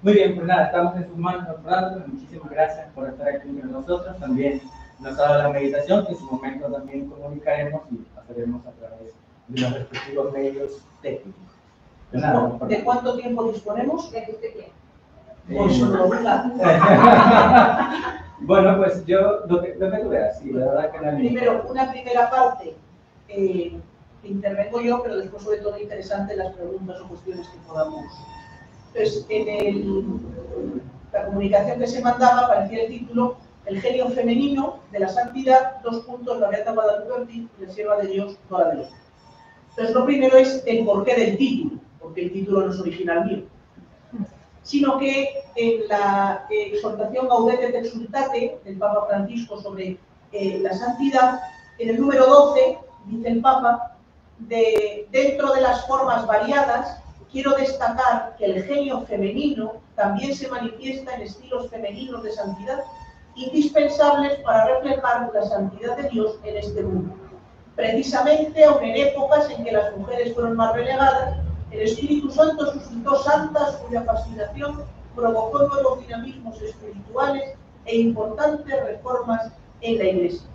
[0.00, 2.04] Muy bien, pues nada, estamos en sus manos, Fernando.
[2.06, 4.16] Muchísimas gracias por estar aquí con nosotros.
[4.18, 4.62] También
[5.00, 9.14] nos ha dado la meditación, que en su momento también comunicaremos y haremos a través
[9.48, 11.42] de los respectivos medios técnicos.
[12.12, 14.12] De, nada, ¿De cuánto tiempo disponemos?
[14.12, 14.72] De este tiempo.
[18.40, 21.66] bueno, pues yo, lo que, lo que tú veas, sí, la verdad que no Primero,
[21.68, 22.76] una primera parte,
[23.28, 23.76] eh,
[24.22, 28.04] intervengo yo, pero después sobre todo interesante las preguntas o cuestiones que podamos.
[28.94, 30.04] Entonces, en el,
[31.12, 36.04] la comunicación que se mandaba aparecía el título El genio femenino de la santidad, dos
[36.04, 38.88] puntos, la Beata Guadalupe Ortiz, la sierva de Dios, toda de Dios.
[39.70, 43.42] Entonces, lo primero es el porqué del título, porque el título no es original mío
[44.68, 49.98] sino que en la exhortación Gaudete et Exultate del Papa Francisco sobre
[50.30, 51.40] eh, la santidad,
[51.78, 53.96] en el número 12, dice el Papa,
[54.40, 61.14] de, dentro de las formas variadas, quiero destacar que el genio femenino también se manifiesta
[61.14, 62.80] en estilos femeninos de santidad,
[63.36, 67.14] indispensables para reflejar la santidad de Dios en este mundo.
[67.76, 71.36] Precisamente, aun en épocas en que las mujeres fueron más relegadas,
[71.70, 74.82] el Espíritu Santo suscitó santas cuya fascinación
[75.14, 77.54] provocó nuevos dinamismos espirituales
[77.84, 80.48] e importantes reformas en la Iglesia.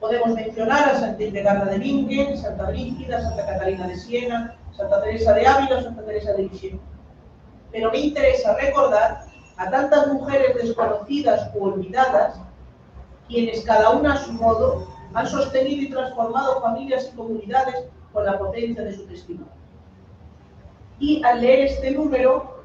[0.00, 5.32] Podemos mencionar a Santa Hildegarda de Bingen, Santa Brígida, Santa Catalina de Siena, Santa Teresa
[5.32, 6.80] de Ávila, Santa Teresa de Lisieux.
[7.72, 9.24] Pero me interesa recordar
[9.56, 12.38] a tantas mujeres desconocidas o olvidadas,
[13.26, 18.38] quienes cada una a su modo han sostenido y transformado familias y comunidades con la
[18.38, 19.52] potencia de su testimonio.
[20.98, 22.62] Y al leer este número,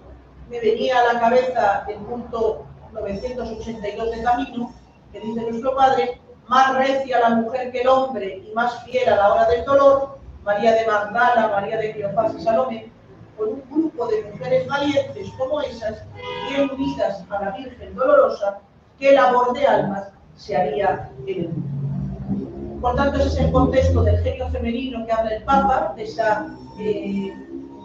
[0.49, 4.73] me venía a la cabeza el punto 982 de Camino,
[5.11, 6.19] que dice nuestro Padre,
[6.51, 10.19] más recia la mujer que el hombre y más fiel a la hora del dolor,
[10.43, 12.91] María de Magdala, María de Cleofás y Salomé,
[13.37, 16.03] con un grupo de mujeres valientes como esas,
[16.49, 18.59] bien unidas a la Virgen dolorosa,
[18.99, 22.81] qué labor de almas se haría en el mundo.
[22.81, 26.47] Por tanto, ese es el contexto del genio femenino que habla el Papa, de esa
[26.79, 27.33] eh,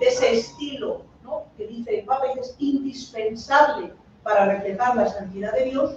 [0.01, 1.45] de ese estilo ¿no?
[1.57, 3.93] que dice el Papa es indispensable
[4.25, 5.97] para reflejar la santidad de Dios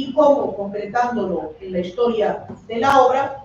[0.00, 3.44] y cómo, concretándolo en la historia de la obra,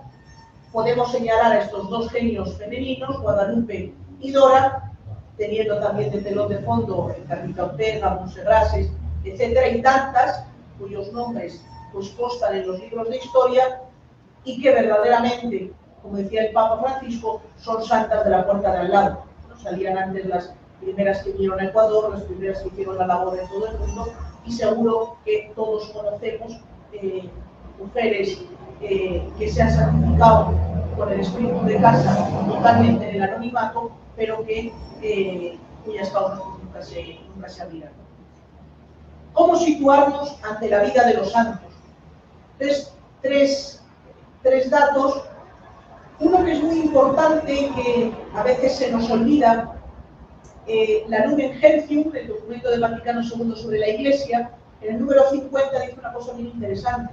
[0.72, 4.92] podemos señalar a estos dos genios femeninos, Guadalupe y Dora,
[5.36, 8.90] teniendo también de telón de fondo Carlita Ortega, Monsegrases,
[9.24, 10.44] etcétera, y tantas
[10.78, 11.62] cuyos nombres
[11.92, 13.82] pues constan en los libros de historia
[14.44, 18.92] y que verdaderamente, como decía el Papa Francisco, son santas de la puerta de al
[18.92, 19.24] lado.
[19.62, 23.48] Salían antes las primeras que vinieron a Ecuador, las primeras que hicieron la labor en
[23.48, 24.06] todo el mundo,
[24.46, 26.60] y seguro que todos conocemos
[26.92, 27.28] eh,
[27.78, 28.40] mujeres
[28.80, 30.52] eh, que se han santificado
[30.96, 36.82] con el espíritu de casa totalmente en el anonimato, pero que eh, cuyas causas nunca
[36.82, 37.92] se, nunca se abrirán.
[39.32, 41.70] ¿Cómo situarnos ante la vida de los santos?
[42.58, 43.82] Entonces, tres,
[44.42, 45.24] tres datos
[46.18, 49.75] uno que es muy importante, que a veces se nos olvida,
[50.66, 54.50] eh, la Lumen Gentium, el documento del Vaticano II sobre la Iglesia,
[54.80, 57.12] en el número 50 dice una cosa muy interesante.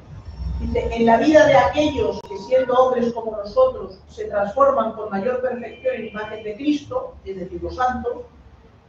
[0.59, 5.41] Dice, en la vida de aquellos que siendo hombres como nosotros se transforman con mayor
[5.41, 8.23] perfección en imagen de Cristo, es decir, los santos,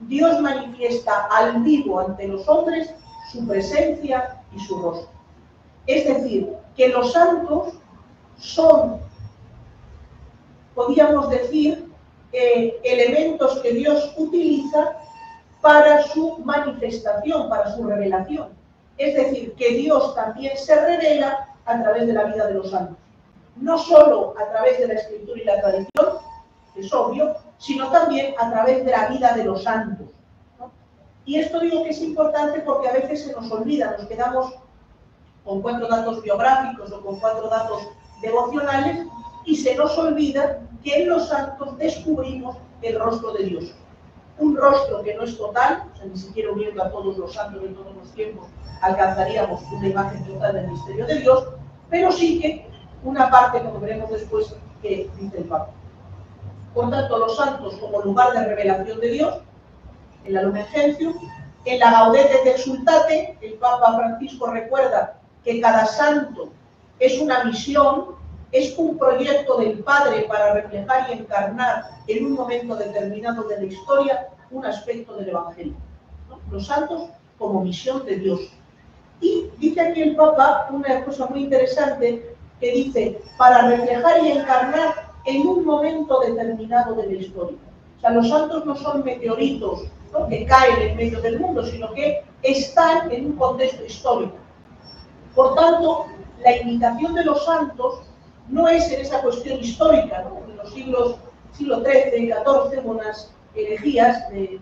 [0.01, 2.91] Dios manifiesta al vivo ante los hombres
[3.33, 5.09] su presencia y su rostro.
[5.87, 7.75] Es decir, que los santos
[8.39, 9.01] son
[10.75, 11.84] podríamos decir,
[12.37, 14.97] eh, elementos que Dios utiliza
[15.61, 18.49] para su manifestación, para su revelación.
[18.99, 22.97] Es decir, que Dios también se revela a través de la vida de los santos.
[23.55, 26.07] No solo a través de la escritura y la tradición,
[26.75, 30.09] que es obvio, sino también a través de la vida de los santos.
[31.25, 34.55] Y esto digo que es importante porque a veces se nos olvida, nos quedamos
[35.45, 37.89] con cuatro datos biográficos o con cuatro datos
[38.21, 39.07] devocionales
[39.45, 43.75] y se nos olvida que en los santos descubrimos el rostro de Dios.
[44.39, 47.63] Un rostro que no es total, o sea, ni siquiera uniendo a todos los santos
[47.63, 48.47] de todos los tiempos
[48.85, 51.49] alcanzaríamos una imagen total del misterio de Dios,
[51.89, 52.69] pero sí que
[53.03, 55.71] una parte, como veremos después, que dice el Papa.
[56.75, 59.35] Por tanto, los santos como lugar de revelación de Dios,
[60.25, 61.15] en la Lumen Gentium,
[61.65, 66.51] en la Gaudete de Exultate, el Papa Francisco recuerda que cada santo
[66.99, 68.17] es una misión
[68.55, 73.65] es un proyecto del Padre para reflejar y encarnar en un momento determinado de la
[73.65, 75.75] historia un aspecto del Evangelio.
[76.53, 78.41] Los santos como misión de Dios.
[79.21, 85.11] Y dice aquí el Papa una cosa muy interesante que dice, para reflejar y encarnar
[85.27, 87.59] en un momento determinado de la historia.
[87.99, 89.83] O sea, los santos no son meteoritos
[90.29, 94.37] que caen en medio del mundo, sino que están en un contexto histórico.
[95.35, 96.07] Por tanto,
[96.41, 98.14] la imitación de los santos
[98.49, 100.51] no es en esa cuestión histórica, ¿no?
[100.51, 101.17] en los siglos
[101.57, 104.61] siglo XIII, XIV, unas herejías de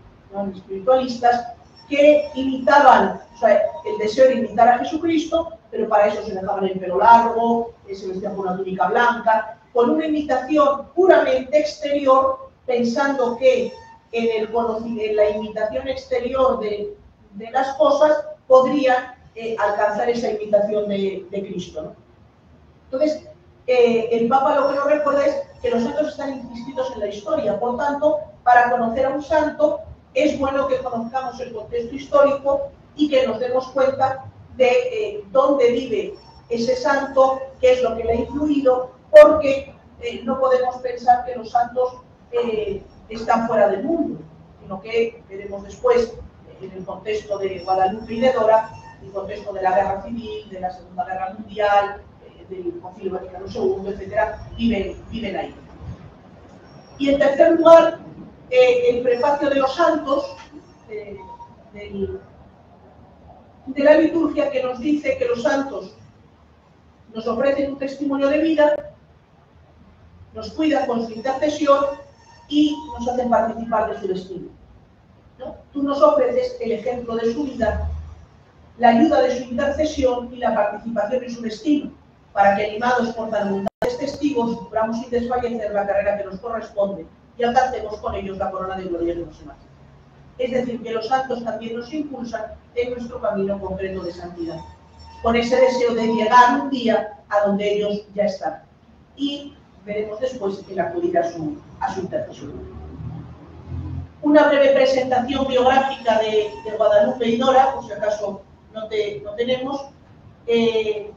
[0.54, 1.54] espiritualistas
[1.88, 6.64] que imitaban, o sea, el deseo de imitar a Jesucristo, pero para eso se dejaban
[6.64, 13.36] el pelo largo, se vestían con una túnica blanca, con una imitación puramente exterior, pensando
[13.36, 13.72] que
[14.12, 16.94] en, el, en la imitación exterior de,
[17.50, 21.94] las cosas podrían eh, alcanzar esa imitación de, de Cristo.
[22.84, 23.26] Entonces,
[23.66, 27.06] eh, el Papa lo que nos recuerda es que los santos están inscritos en la
[27.06, 27.60] historia.
[27.60, 29.80] Por tanto, para conocer a un santo
[30.14, 34.24] es bueno que conozcamos el contexto histórico y que nos demos cuenta
[34.56, 36.14] de eh, dónde vive
[36.48, 41.36] ese santo, qué es lo que le ha influido, porque eh, no podemos pensar que
[41.36, 41.94] los santos
[43.10, 44.20] están fuera del mundo,
[44.60, 46.14] sino que veremos después,
[46.60, 48.70] en el contexto de Guadalupe y de Dora,
[49.02, 52.02] el contexto de la guerra civil, de la Segunda Guerra Mundial,
[52.52, 55.54] del Concilio Vaticano II, etcétera, viven, viven ahí.
[56.98, 57.98] Y en tercer lugar,
[58.50, 60.36] eh, el prefacio de los santos,
[60.90, 61.16] eh,
[63.66, 65.96] de la liturgia, que nos dice que los santos
[67.14, 68.94] nos ofrecen un testimonio de vida,
[70.34, 71.84] nos cuidan con su intercesión
[72.48, 74.48] y nos hacen participar de su destino.
[75.72, 77.90] Tú nos ofreces el ejemplo de su vida,
[78.78, 82.01] la ayuda de su intercesión y la participación en su destino
[82.32, 87.06] para que animados por tan abundantes testigos, cumplamos sin desfallecer la carrera que nos corresponde
[87.38, 89.56] y alcancemos con ellos la corona de gloria de los demás.
[90.38, 94.58] Es decir, que los santos también nos impulsan en nuestro camino concreto de santidad,
[95.22, 98.62] con ese deseo de llegar un día a donde ellos ya están.
[99.16, 102.52] Y veremos después el acudir a su, a su intercesión.
[104.22, 108.42] Una breve presentación biográfica de, Guadalupe y Dora, por si acaso
[108.72, 109.86] no, te, no tenemos.
[110.46, 111.12] Eh,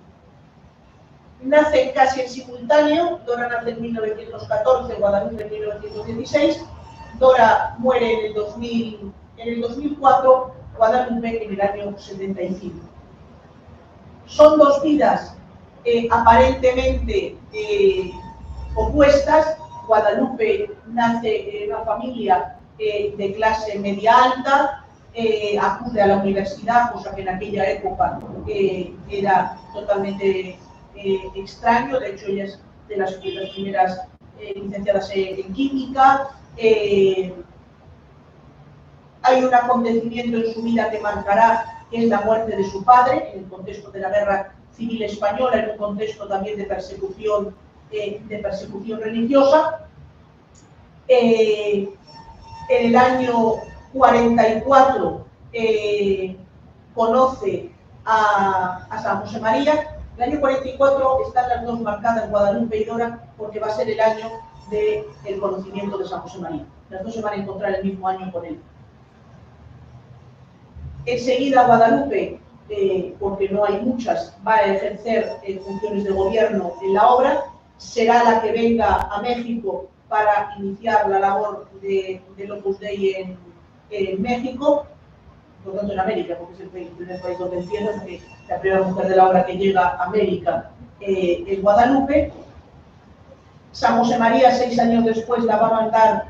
[1.42, 6.66] nacen casi en simultáneo, Dora nace en 1914, Guadalupe en 1916,
[7.20, 12.76] Dora muere en el, 2000, en el 2004, Guadalupe en el año 75.
[14.26, 15.36] Son dos vidas
[15.86, 18.12] eh, aparentemente eh,
[18.76, 19.58] opuestas.
[19.88, 24.82] Guadalupe nace en una familia eh, de clase media alta,
[25.62, 28.20] acude a la universidad, cosa que en aquella época
[29.10, 30.60] era totalmente
[30.96, 34.02] eh, extraño, de hecho ella es de las, primeras
[34.40, 36.30] eh, licenciadas en, química.
[36.58, 37.34] Eh,
[39.22, 43.32] hay un acontecimiento en su vida que marcará, que es la muerte de su padre,
[43.34, 47.56] en el contexto de la guerra civil española, en un contexto también de persecución,
[47.92, 49.88] de persecución religiosa.
[51.08, 51.90] en
[52.70, 53.56] el año
[53.94, 55.26] 44
[56.94, 57.72] conoce
[58.06, 63.28] a, a San José María, el año 44 están las dos marcadas, Guadalupe y Dora,
[63.38, 64.30] porque va a ser el año
[64.70, 66.66] del conocimiento de San José María.
[66.90, 68.60] Las dos se van a encontrar el mismo año con él.
[71.06, 72.40] Enseguida Guadalupe,
[72.70, 77.44] eh, porque no hay muchas, va a ejercer eh, funciones de gobierno en la obra,
[77.78, 83.38] será la que venga a México para iniciar la labor de, de Opus Dei en,
[83.90, 84.86] en México
[85.66, 89.08] por tanto en América, porque es el, primer país donde entiendo que la primera mujer
[89.08, 92.32] de la obra que llega a América eh, es Guadalupe.
[93.72, 96.26] San José María, seis años después, la va a mandar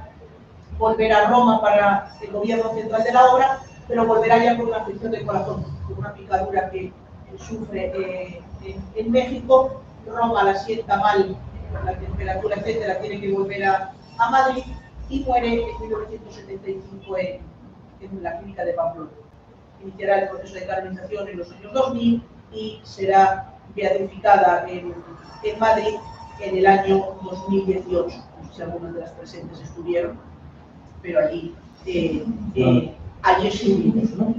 [0.79, 4.77] volver a Roma para el gobierno central de la obra, pero volverá ya con una
[4.77, 6.91] afección del corazón, con una picadura que
[7.37, 8.41] sufre eh,
[8.95, 9.81] en, México.
[10.07, 11.35] Roma la sienta mal,
[11.83, 13.91] la temperatura, etcétera, tiene que volver a,
[14.31, 14.63] Madrid
[15.09, 17.41] y muere en 1975 en,
[17.99, 19.09] en la clínica de Pamplona
[19.83, 24.93] iniciará el proceso de canonización en los años 2000 y será beatificada en,
[25.43, 25.95] en Madrid
[26.39, 28.17] en el año 2018.
[28.41, 30.19] No sé si algunas de las presentes estuvieron,
[31.01, 31.55] pero allí,
[31.85, 34.09] eh, eh, allí estuvimos.
[34.11, 34.35] ¿no?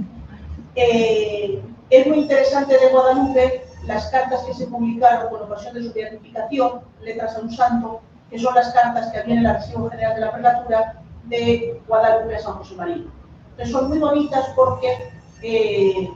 [0.75, 5.93] Eh, es muy interesante de Guadalupe las cartas que se publicaron con ocasión de su
[5.93, 10.15] beatificación, letras a un santo, que son las cartas que había en el Archivo General
[10.15, 13.05] de la Prelatura de Guadalupe a San José María.
[13.51, 15.09] Entonces son muy bonitas porque
[15.41, 16.09] eh,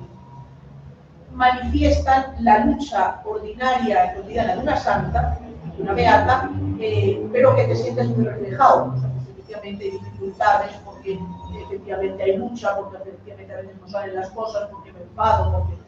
[1.34, 5.40] manifiestan la lucha ordinaria y cotidiana de una santa,
[5.76, 6.50] de una beata,
[6.80, 8.94] eh, pero que te sientes muy reflejado.
[9.32, 11.20] efectivamente hay dificultades, porque
[11.64, 15.82] efectivamente hay lucha, porque efectivamente a veces no salen las cosas, porque me enfado, porque...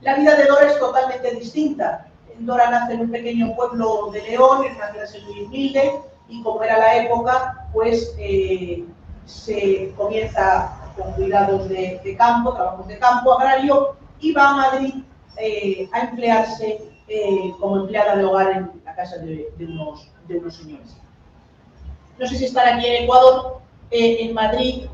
[0.00, 2.06] La vida de Dora es totalmente distinta.
[2.38, 6.62] Dora nace en un pequeño pueblo de León, en una clase muy humilde, y como
[6.62, 8.84] era la época, pues eh,
[9.24, 14.94] se comienza con cuidados de, campo, trabajos de campo agrario, y va a Madrid
[15.36, 20.10] eh, a emplearse eh, como empleada de hogar en la casa de, unos,
[20.50, 20.96] señores.
[22.18, 24.86] No sé si están aquí en Ecuador, en Madrid,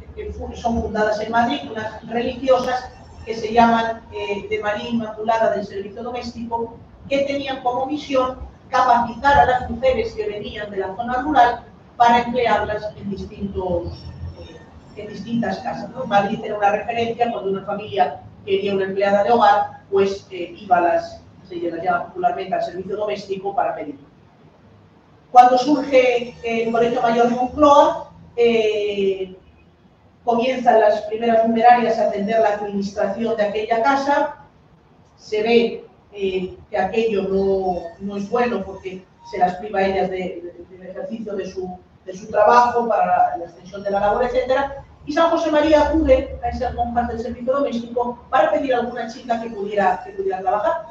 [0.54, 2.92] son fundadas en Madrid unas religiosas
[3.25, 6.76] que se llaman de María Inmaculada del Servicio Doméstico,
[7.08, 8.38] que tenían como misión
[8.75, 11.64] capacitar a las mujeres que venían de la zona rural
[11.96, 14.13] para emplearlas en, distintos, eh,
[14.96, 15.90] en distintas casas.
[15.90, 16.04] ¿no?
[16.06, 20.78] Madrid era una referencia cuando una familia quería una empleada de hogar, pues eh, iba
[20.78, 24.06] a las, se llama popularmente al servicio doméstico para pedirlo.
[25.30, 29.34] Cuando surge el Colegio Mayor Moncloa, eh,
[30.24, 34.36] comienzan las primeras numerarias a atender la administración de aquella casa,
[35.16, 40.52] se ve eh, que aquello no, no, es bueno porque se las priva ellas del
[40.82, 44.73] ejercicio de su, de su, trabajo para la extensión de la labor, etc.
[45.06, 49.08] Y San José María acude a ese monjas del servicio doméstico para pedir a alguna
[49.08, 50.87] chica que pudiera, que pudiera trabajar.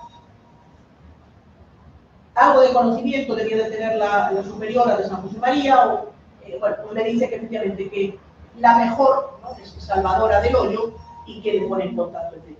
[2.35, 6.09] Algo de conocimiento debía de tener la, la superiora de San José María, o
[6.45, 8.19] eh, bueno, pues le dice que efectivamente que
[8.57, 9.51] la mejor ¿no?
[9.61, 12.57] es Salvadora del Hoyo y que le pone en contacto, etc.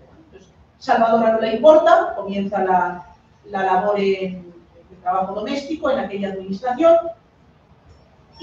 [0.77, 3.07] Salvadora no le importa, comienza la,
[3.45, 4.53] labor en
[4.91, 6.98] el trabajo doméstico en aquella administración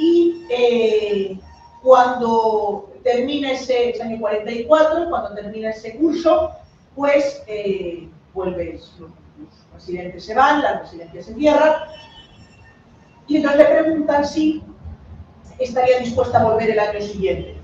[0.01, 1.39] y eh,
[1.83, 6.53] cuando termina ese, año 44, cuando termina ese curso,
[6.95, 8.57] pues eh, los,
[9.75, 11.75] residentes se van, las residencias se cierran
[13.27, 14.63] y entonces le preguntan si
[15.59, 17.57] estaría dispuesta a volver el año siguiente.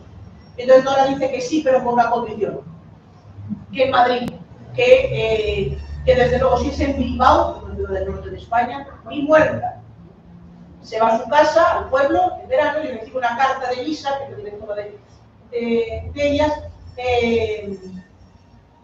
[0.56, 2.60] Entonces Nora dice que sí, pero con una condición,
[3.72, 4.30] que en Madrid
[4.76, 9.75] eh, que, desde luego si es en Bilbao, del norte de España, ni muerta.
[10.86, 14.18] Se va a su casa, al pueblo, en verano, y recibe una carta de Lisa,
[14.18, 14.74] que es la directora
[15.50, 16.52] de, ellas,
[16.96, 17.76] eh,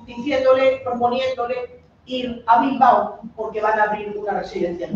[0.05, 4.89] diciéndole, proponiéndole ir a Bilbao porque van a abrir una residencia.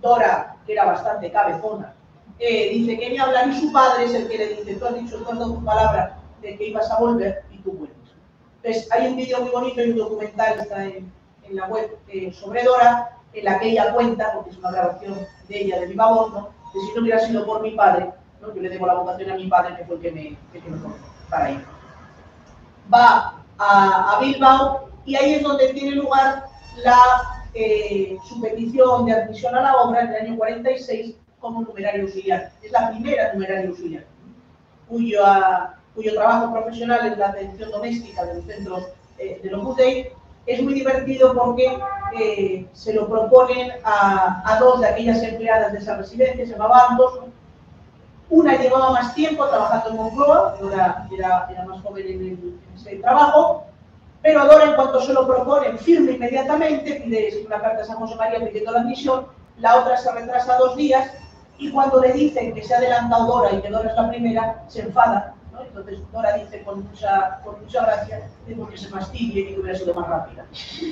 [0.00, 1.94] Dora, que era bastante cabezona,
[2.38, 4.94] eh, dice que ni habla ni su padre es el que le dice, tú has
[4.94, 7.96] dicho, tú has tu palabra de que ibas a volver y tú vuelves.
[8.62, 11.12] Entonces, hay un vídeo muy bonito y un documental, está en,
[11.50, 15.14] la web eh, sobre Dora, en la que ella cuenta, porque es una grabación
[15.48, 16.48] de ella, de voz, ¿no?
[16.72, 18.54] de si no hubiera sido por mi padre, ¿no?
[18.54, 20.70] yo le debo la vocación a mi padre, que fue el que me, el que
[20.70, 20.78] me
[21.28, 21.64] para ir.
[22.92, 26.46] Va a, Bilbao y ahí es donde tiene lugar
[26.82, 26.98] la,
[27.52, 32.52] eh, su petición de admisión a la obra en el año 46 como numerario auxiliar.
[32.62, 34.04] Es la primera numerario auxiliar,
[34.88, 35.22] cuyo,
[35.94, 38.86] cuyo trabajo profesional es la atención doméstica de los centros
[39.18, 40.10] eh, de los Day,
[40.46, 41.78] es muy divertido porque
[42.18, 47.20] eh, se lo proponen a, dos de aquellas empleadas de esa residencia, se llamaban dos.
[48.28, 53.64] Una llevaba más tiempo trabajando en Moncloa, Dora era, era, más joven en, ese trabajo,
[54.22, 58.16] pero Dora, en cuanto se lo proponen, firme inmediatamente, pide una carta a San José
[58.16, 59.26] María pidiendo la admisión,
[59.58, 61.08] la otra se retrasa dos días
[61.58, 64.64] y cuando le dicen que se ha adelantado Dora y que Dora es la primera,
[64.66, 69.60] se enfada entonces Dora dice con mucha, con mucha gracia que se fastidie y que
[69.60, 70.44] hubiera sido más rápida.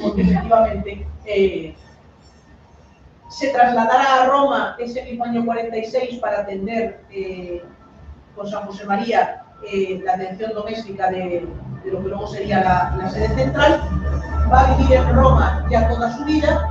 [0.02, 1.74] Porque efectivamente eh,
[3.30, 7.62] se trasladará a Roma ese mismo año 46 para atender eh,
[8.34, 11.48] con San José María eh, la atención doméstica de,
[11.84, 13.80] lo que luego sería la, sede central.
[14.52, 16.68] Va a vivir en Roma ya toda su vida,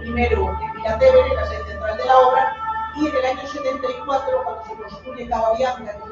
[0.00, 2.56] primero en Vilatevere, la sede central de la obra,
[2.96, 6.11] y en el año 74, cuando se construye Cava Bianca, que de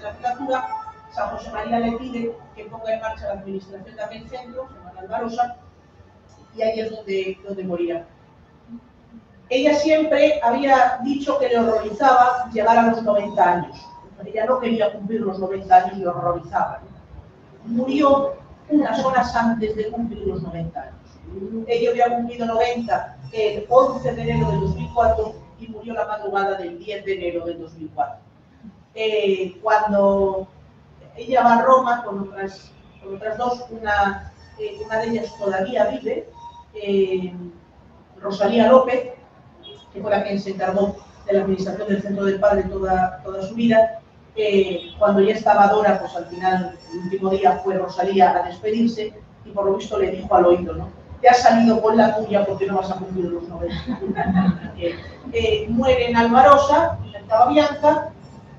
[0.00, 0.68] Legislatura,
[1.12, 5.56] San José María le pide que ponga en marcha la administración aquel centro, llama Alvarosa,
[6.56, 8.06] y ahí es donde, donde morirá.
[9.48, 13.86] Ella siempre había dicho que le horrorizaba llegar a los 90 años.
[14.24, 16.80] Ella no quería cumplir los 90 años y le horrorizaba.
[17.64, 18.34] Murió
[18.68, 20.94] unas horas antes de cumplir los 90 años.
[21.66, 26.78] Ella había cumplido 90 el 11 de enero de 2004 y murió la madrugada del
[26.78, 28.29] 10 de enero de 2004.
[28.94, 30.48] Eh, cuando
[31.16, 32.72] ella va a Roma con otras,
[33.08, 36.28] otras dos, una, eh, una, de ellas todavía vive,
[36.74, 37.32] eh,
[38.20, 39.12] Rosalía López,
[39.92, 43.42] que fue la que se encargó de la administración del Centro del Padre toda, toda
[43.42, 44.00] su vida.
[44.98, 49.12] cuando ya estaba Dora, pues al final, el último día fue Rosalía a despedirse
[49.44, 50.88] y por lo visto le dijo al oído, ¿no?
[51.20, 54.74] Te has salido con la tuya porque no vas a cumplir los 90.
[55.68, 58.12] muere en Alvarosa, en Bianca,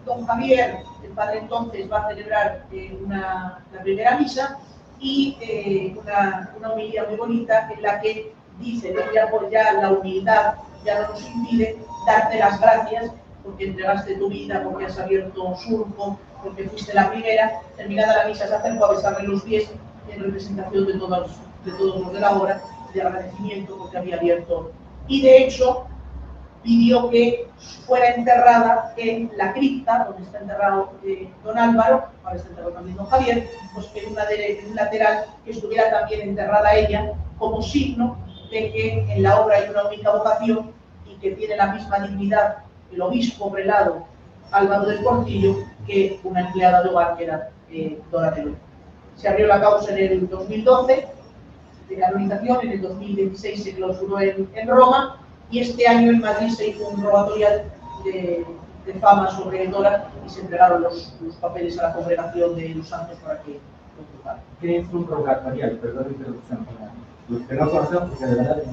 [0.06, 4.60] don Javier, el padre entonces, va a celebrar eh, una, la primera misa
[5.00, 9.92] y eh, una, una homilía muy bonita en la que dice, ya por ya la
[9.92, 10.56] humildad
[10.86, 13.12] ya no nos impide darte las gracias
[13.44, 18.48] porque entregaste tu vida, porque has abierto surco, porque fuiste la primera, terminada la misa
[18.48, 19.70] se acercó a besarle los pies
[20.12, 21.32] en representación de todos,
[21.66, 22.62] de todos los de la obra,
[22.94, 24.72] de agradecimiento porque había abierto.
[25.08, 25.88] Y de hecho,
[26.64, 27.48] pidió que
[27.86, 32.98] fuera enterrada en la cripta, donde está enterrado eh, don Álvaro, ahora está enterrado también
[32.98, 38.18] don Javier, pues en, una en un lateral que estuviera también enterrada ella, como signo
[38.52, 40.72] de que en la obra hay una única vocación
[41.06, 42.58] y que tiene la misma dignidad
[42.92, 44.06] el obispo prelado
[44.52, 45.56] Álvaro del Portillo
[45.88, 48.00] que una empleada de hogar que era eh,
[49.16, 51.08] Se abrió la causa en el 2012
[51.90, 55.21] de canonización, en el 2016 se clausuró en, en Roma
[55.52, 57.66] y este año en Madrid se hizo un rogatorial
[58.06, 58.46] de,
[59.00, 63.42] fama sobre Dora y se entregaron los, papeles a la congregación de los santos para
[63.44, 65.72] que lo ¿Qué es un rogatorial?
[65.78, 66.68] Perdón la introducción.
[67.30, 68.64] Los que no conocemos, porque de verdad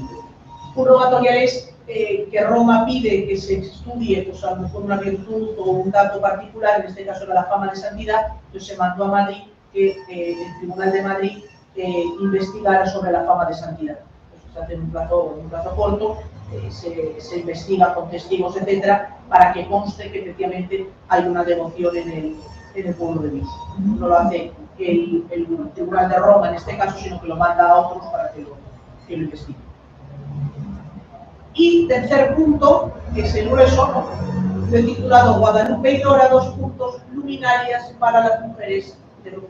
[0.75, 4.97] Un rogatorial es eh, que Roma pide que se estudie pues, a lo mejor una
[4.97, 8.77] virtud o un dato particular, en este caso era la fama de santidad, entonces se
[8.77, 9.43] mandó a Madrid
[9.73, 11.39] que eh, el Tribunal de Madrid
[11.77, 13.99] eh, investigara sobre la fama de santidad.
[14.33, 16.19] Entonces se hace en un plazo, en un plazo corto
[16.53, 22.09] eh, se, investiga con testigos, etcétera, para que conste que efectivamente hay una devoción en
[22.11, 22.37] el,
[22.75, 23.49] en el pueblo de Dios.
[23.79, 25.25] No lo hace el,
[25.75, 28.57] Tribunal de Roma en este caso, sino que lo manda a otros para que lo,
[29.07, 29.69] que investiguen.
[31.55, 34.09] Y tercer punto, que es el grueso,
[34.71, 39.45] lo titulado Guadalupe y Dora, dos puntos luminarias para las mujeres de los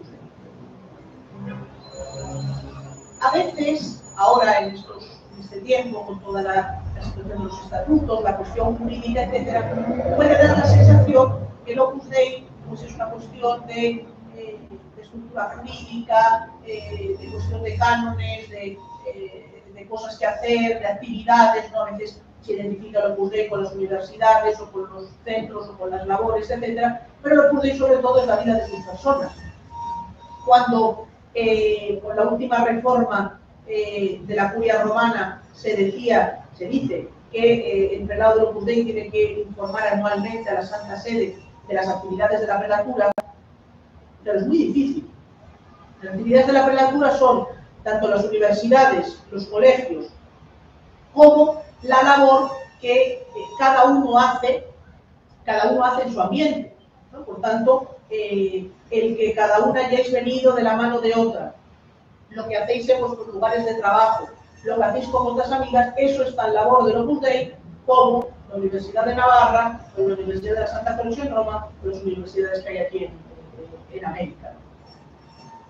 [3.20, 7.62] A veces, ahora en, estos, en este tiempo, con toda la la situación de los
[7.64, 12.94] estatutos, la cuestión jurídica, etcétera, puede dar la sensación que el Opus Dei pues, es
[12.94, 14.58] una cuestión de, eh,
[15.00, 18.78] estructura jurídica, eh, de cuestión de cánones, de,
[19.14, 21.82] eh, de, cosas que hacer, de actividades, ¿no?
[21.82, 25.78] a veces se identifica el Opus Dei con las universidades o con los centros o
[25.78, 28.84] con las labores, etcétera, pero el Opus Dei sobre todo es la vida de sus
[28.84, 29.32] personas.
[30.44, 31.06] Cuando
[32.02, 38.06] con la última reforma de la curia romana se decía se dice que eh, el
[38.06, 42.40] prelado de Opus Dei tiene que informar anualmente a la Santa Sede de las actividades
[42.40, 43.12] de la prelatura,
[44.24, 45.10] pero es muy difícil.
[46.02, 47.46] Las actividades de la prelatura son
[47.84, 50.06] tanto las universidades, los colegios,
[51.14, 53.26] como la labor que eh,
[53.58, 54.64] cada uno hace,
[55.44, 56.74] cada uno hace en su ambiente.
[57.24, 61.54] Por tanto, eh, el que cada una hayáis venido de la mano de otra,
[62.30, 64.28] lo que hacéis en vuestros lugares de trabajo,
[64.64, 67.54] lo que hacéis con otras amigas, eso está en labor de Opus Dei,
[67.86, 71.86] como la Universidad de Navarra, o la Universidad de la Santa Cruz en Roma, o
[71.86, 73.04] las universidades que hay aquí
[73.92, 74.52] en, América.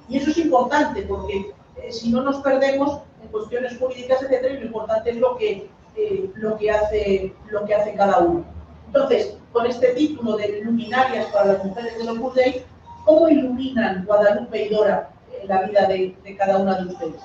[0.08, 4.66] Y eso es importante porque eh, si no nos perdemos en cuestiones jurídicas, etc., lo
[4.66, 8.44] importante es lo que, eh, lo, que hace, lo que hace cada uno.
[8.86, 12.64] Entonces, con este título de luminarias para las mujeres de Opus Dei,
[13.04, 17.22] ¿cómo iluminan Guadalupe y Dora eh, la vida de, de cada una de ustedes?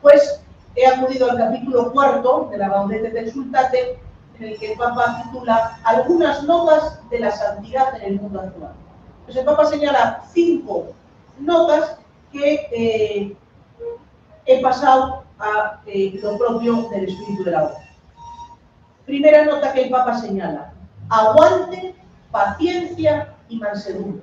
[0.00, 0.42] Pues
[0.76, 3.98] he acudido al capítulo cuarto de la Gaudete del Sultate,
[4.38, 8.72] en el que el Papa titula Algunas notas de la santidad en el mundo actual.
[9.24, 10.88] Pues el Papa señala cinco
[11.38, 11.98] notas
[12.32, 13.36] que eh,
[14.46, 17.78] he pasado a eh, lo propio del espíritu de la obra.
[19.06, 20.72] Primera nota que el Papa señala,
[21.08, 21.94] aguante,
[22.30, 24.22] paciencia y mansedumbre.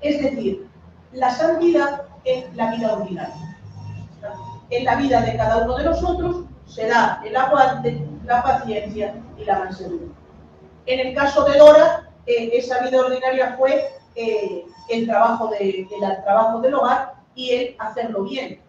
[0.00, 0.66] Es decir,
[1.12, 3.51] la santidad en la vida ordinaria
[4.72, 9.58] en la vida de cada uno de nosotros será el aguante, la paciencia y la
[9.58, 10.08] mansedumbre.
[10.86, 15.86] En el caso de Dora, eh, esa vida ordinaria fue eh, el, trabajo de,
[16.24, 18.62] trabajo del hogar y el hacerlo bien.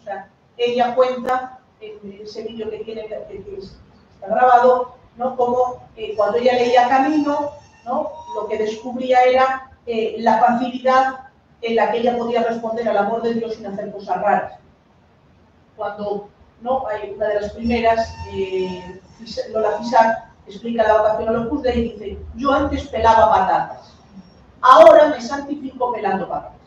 [0.00, 5.36] O sea, ella cuenta en ese vídeo que tiene que está grabado, ¿no?
[5.36, 7.50] como eh, cuando ella leía Camino,
[7.84, 8.10] ¿no?
[8.34, 9.66] lo que descubría era
[10.18, 11.30] la facilidad
[11.62, 14.60] en la que ella podía responder al amor de Dios sin hacer cosas raras
[15.80, 16.28] cuando
[16.60, 16.86] ¿no?
[16.88, 19.00] hay una de las primeras, eh,
[19.50, 23.94] Lola Fisac, explica la vocación a los Dei y dice, yo antes pelaba patatas,
[24.60, 26.60] ahora me santifico pelando patatas.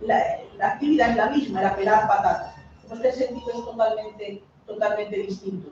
[0.00, 0.16] La,
[0.62, 2.54] actividad es la misma, era pelar patatas.
[2.86, 5.68] En este sentido es totalmente, totalmente distinto.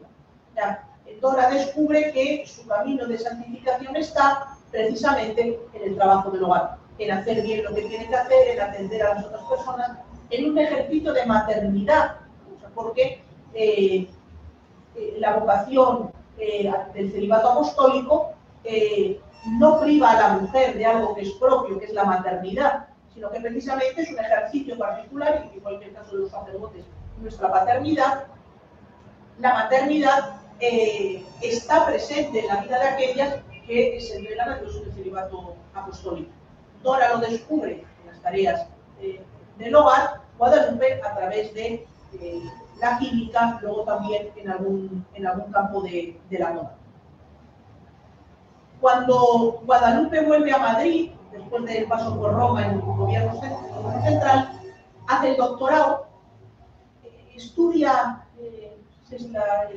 [0.54, 0.84] Ya,
[1.22, 7.10] Dora descubre que su camino de santificación está precisamente en el trabajo del hogar, en
[7.10, 9.98] hacer bien lo que tiene que hacer, en atender a las otras personas
[10.30, 12.16] en un ejercicio de maternidad,
[12.74, 13.22] porque
[13.54, 14.08] eh,
[14.94, 18.32] eh, la vocación eh, del celibato apostólico
[19.58, 23.30] no priva a la mujer de algo que es propio, que es la maternidad, sino
[23.30, 26.84] que precisamente es un ejercicio particular, y en cualquier caso de los sacerdotes,
[27.18, 28.26] nuestra paternidad,
[29.38, 30.40] la maternidad
[31.40, 33.36] está presente en la vida de aquellas
[33.66, 36.30] que se entregan a Dios en el celibato apostólico.
[36.82, 38.66] Dora lo descubre en las tareas
[39.58, 42.42] del hogar, Guadalupe a través de eh,
[42.80, 46.74] la química, luego también en algún, en algún campo de, de la moda.
[48.80, 53.40] Cuando Guadalupe vuelve a Madrid, después del paso por Roma en el gobierno
[54.04, 54.60] central,
[55.08, 56.06] hace el doctorado,
[57.02, 58.78] eh, estudia eh,
[59.30, 59.68] la,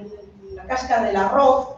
[0.54, 1.76] la, cáscara del arroz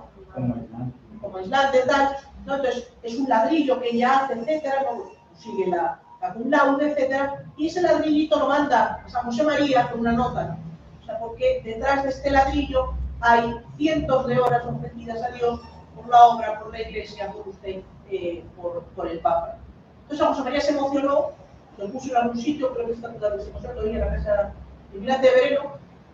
[1.21, 2.55] como aislante, tal, ¿no?
[2.55, 5.03] entonces es un ladrillo que ella hace, etcétera, ¿no?
[5.37, 9.99] sigue la, la cum laude, etcétera, y ese ladrillito lo manda a José María con
[9.99, 10.57] una nota, ¿no?
[11.01, 15.59] o sea, porque detrás de este ladrillo hay cientos de horas ofrecidas a Dios
[15.95, 19.57] por la obra, por la iglesia, por usted, eh, por, el Papa.
[20.03, 21.31] Entonces San José María se emocionó,
[21.77, 24.53] lo puso en algún sitio, creo que está se emocionó todavía en la casa
[24.93, 25.59] de Milán de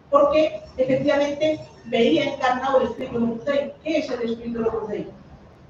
[0.09, 3.73] porque efectivamente veía encarnado el espíritu de Lucey.
[3.83, 5.11] ¿Qué es el espíritu de Lucey?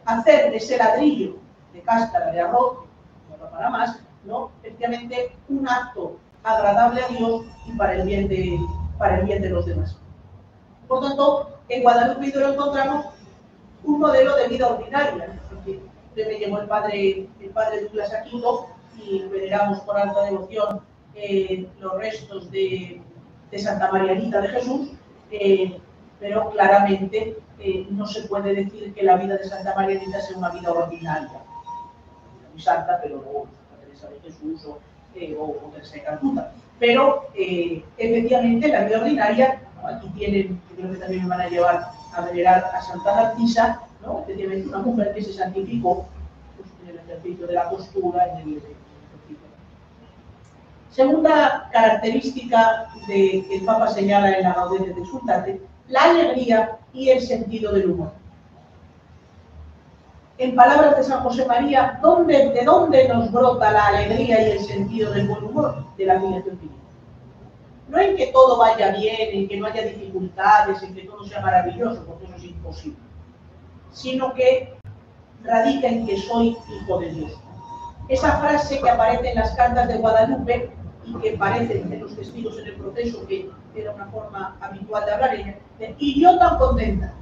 [0.05, 1.35] Hacer de ese ladrillo
[1.73, 2.85] de cáscara de arroz,
[3.29, 4.51] no para más, ¿no?
[4.61, 8.59] efectivamente un acto agradable a Dios y para el bien de,
[8.97, 9.97] para el bien de los demás.
[10.87, 13.05] Por tanto, en Guadalupe lo encontramos
[13.83, 15.39] un modelo de vida ordinaria.
[15.49, 15.79] Porque
[16.15, 20.81] me llevó el padre, el padre Douglas Aquino y veneramos por alta devoción
[21.15, 23.01] eh, los restos de,
[23.51, 24.91] de, Santa Marianita de Jesús,
[25.31, 25.79] eh,
[26.19, 30.49] pero claramente eh, no se puede decir que la vida de Santa Marianita sea una
[30.49, 31.41] vida ordinaria.
[32.51, 33.58] Muy santa, pero no
[33.99, 34.79] Santa Teresa de Jesús o,
[35.15, 36.51] eh, o, o Teresa de Calcuta.
[36.79, 42.21] Pero efectivamente la vida ordinaria, aquí tienen, creo que también me van a llevar a
[42.21, 44.21] venerar a Santa Narcisa, ¿no?
[44.21, 46.07] efectivamente una mujer que se santificó
[46.55, 48.79] pues, en el ejercicio de la postura, en el ejercicio.
[50.91, 57.21] Segunda característica que el Papa señala en la Gaudium de Exultate, la alegría y el
[57.21, 58.11] sentido del humor.
[60.39, 64.59] En palabras de San José María, ¿dónde, ¿de dónde nos brota la alegría y el
[64.59, 65.85] sentido del buen humor?
[65.97, 66.79] De la filiación divina
[67.89, 71.41] no en que todo vaya bien, en que no haya dificultades, en que todo sea
[71.41, 72.99] maravilloso, porque eso es imposible,
[73.91, 74.73] sino que
[75.43, 77.31] radica en que soy hijo de Dios.
[78.07, 80.71] Esa frase que aparece en las cartas de Guadalupe
[81.05, 85.11] y que parece en los testigos en el proceso, que era una forma habitual de
[85.11, 85.55] hablar,
[85.97, 87.13] y yo tan contenta.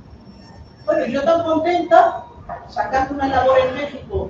[0.85, 2.25] Bueno, yo tan contenta,
[2.67, 4.29] sacando una labor en México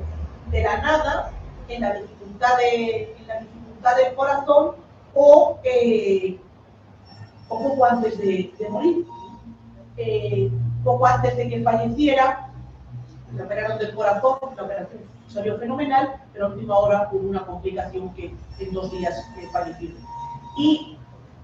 [0.51, 1.32] de la nada,
[1.67, 4.75] en la dificultad, de, en la dificultad del corazón,
[5.13, 6.39] o, eh,
[7.47, 9.06] poco antes de, de morir,
[9.97, 10.51] eh,
[10.84, 12.49] poco antes de que falleciera,
[13.34, 18.13] le operaron del corazón, la operación salió fenomenal, pero a última hora hubo una complicación
[18.13, 19.89] que en dos días eh, falleció.
[20.58, 20.97] Y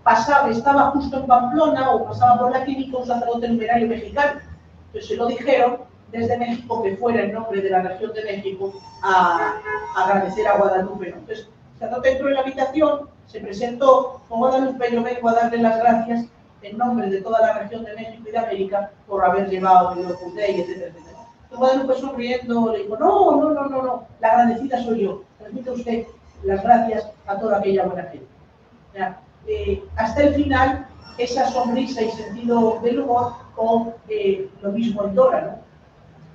[0.04, 4.40] pasaba, estaba justo en Pamplona o pasaba por la clínica un sacerdote numerario mexicano.
[4.88, 8.74] Entonces se lo dijeron desde México que fuera en nombre de la región de México
[9.02, 9.60] a,
[9.98, 11.10] agradecer a Guadalupe.
[11.10, 11.50] Entonces,
[11.80, 16.26] sacerdote entró en la habitación, se presentó con Guadalupe, yo vengo a darle las gracias
[16.62, 20.06] en nombre de toda la región de México y de América por haber llevado el
[20.06, 21.18] Opus Dei, etcétera, etcétera.
[21.52, 25.24] Guadalupe sonriendo le dijo, no, no, no, no, no, la agradecida soy yo.
[25.40, 26.08] Transmite usted
[26.44, 28.28] las gracias a toda aquella buena gente.
[29.48, 35.16] Eh, hasta el final, esa sonrisa y sentido del humor con eh, lo mismo en
[35.16, 35.63] Dora, ¿no?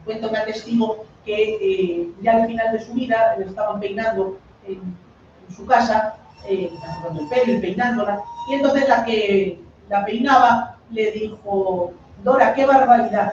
[0.04, 4.96] Cuento que testigo que eh, ya al final de su vida le estaban peinando en,
[5.54, 6.70] su casa, eh,
[7.18, 9.58] el pelo y peinándola, y entonces la que
[9.88, 13.32] la peinaba le dijo, Dora, qué barbaridad,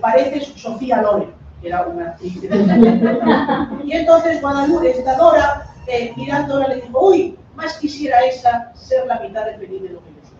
[0.00, 2.38] pareces Sofía Loren, que era una actriz.
[3.84, 9.20] y entonces Guadalupe, esta Dora, eh, mirándola, le dijo, uy, más quisiera esa ser la
[9.20, 10.38] mitad de feliz de lo que yo soy.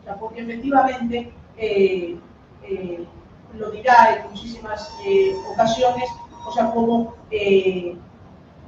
[0.00, 2.16] O sea, porque efectivamente eh,
[2.62, 3.06] eh,
[3.58, 6.08] lo dirá en muchísimas eh, ocasiones,
[6.46, 7.14] o sea, como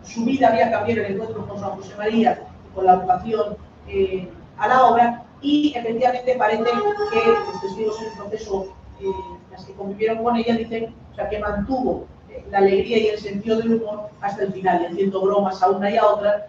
[0.02, 2.42] su vida había cambiado el encuentro con San José María,
[2.74, 3.56] con la vocación
[4.58, 9.06] a la obra, y efectivamente parece que los testigos en el proceso, eh,
[9.52, 13.18] las que convivieron con ella, dicen o sea, que mantuvo eh, la alegría y el
[13.18, 16.48] sentido del humor hasta el final, y haciendo bromas a una y a otra,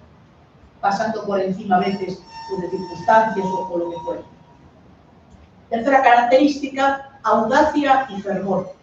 [0.81, 2.23] pasando por encima a veces
[2.59, 4.21] de circunstancias o, o lo que fuera.
[5.69, 8.73] Tercera característica, audacia y fervor.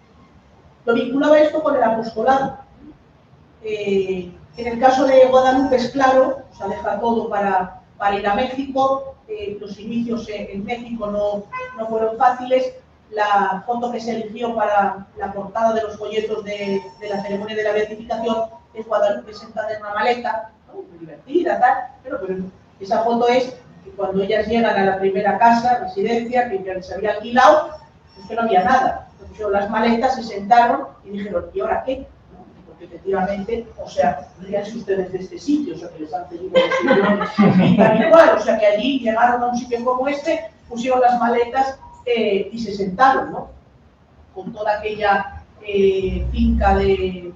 [0.84, 2.58] Lo vinculaba esto con el apostolado.
[3.62, 8.26] Eh, en el caso de Guadalupe es claro, o sea, deja todo para, para ir
[8.26, 11.44] a México, eh, los inicios en, México no,
[11.76, 12.74] no, fueron fáciles.
[13.10, 17.54] La foto que se eligió para la portada de los folletos de, de la ceremonia
[17.54, 18.36] de la beatificación
[18.74, 22.44] es Guadalupe sentada en una maleta, muy divertida, tal, pero, pero
[22.80, 26.92] esa foto es que cuando ellas llegan a la primera casa, residencia, que ya les
[26.92, 27.70] había alquilado,
[28.26, 29.08] que no había nada.
[29.28, 32.06] Pusieron las maletas, se sentaron y dijeron, ¿y ahora qué?
[32.66, 36.52] Porque efectivamente, o sea, fíjense ustedes de este sitio, o sea, que les han pedido
[37.64, 41.00] y tal y cual, o sea, que allí llegaron a un sitio como este, pusieron
[41.00, 43.50] las maletas eh, y se sentaron, ¿no?
[44.34, 47.32] Con toda aquella eh, finca de,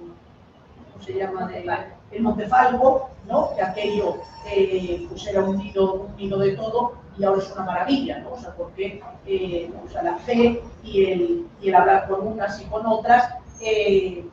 [0.93, 1.47] ¿cómo se llama?
[1.49, 1.65] De,
[2.13, 3.55] el Montefalco, ¿no?
[3.55, 4.19] Que aquello
[4.53, 8.33] eh, pues era un nido, un nido de todo y ahora es una maravilla, ¿no?
[8.33, 12.61] O sea, porque eh, o sea, la fe y el, y el hablar con unas
[12.61, 14.25] y con otras, eh,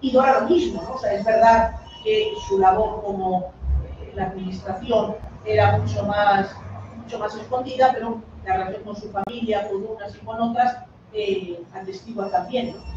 [0.00, 0.94] y Dora lo mismo, ¿no?
[0.94, 3.52] O sea, es verdad que su labor como
[4.00, 6.54] eh, la administración era mucho más,
[6.96, 10.78] mucho más escondida, pero la relación con su familia, con unas y con otras,
[11.12, 12.96] eh, atestigua también, ¿no?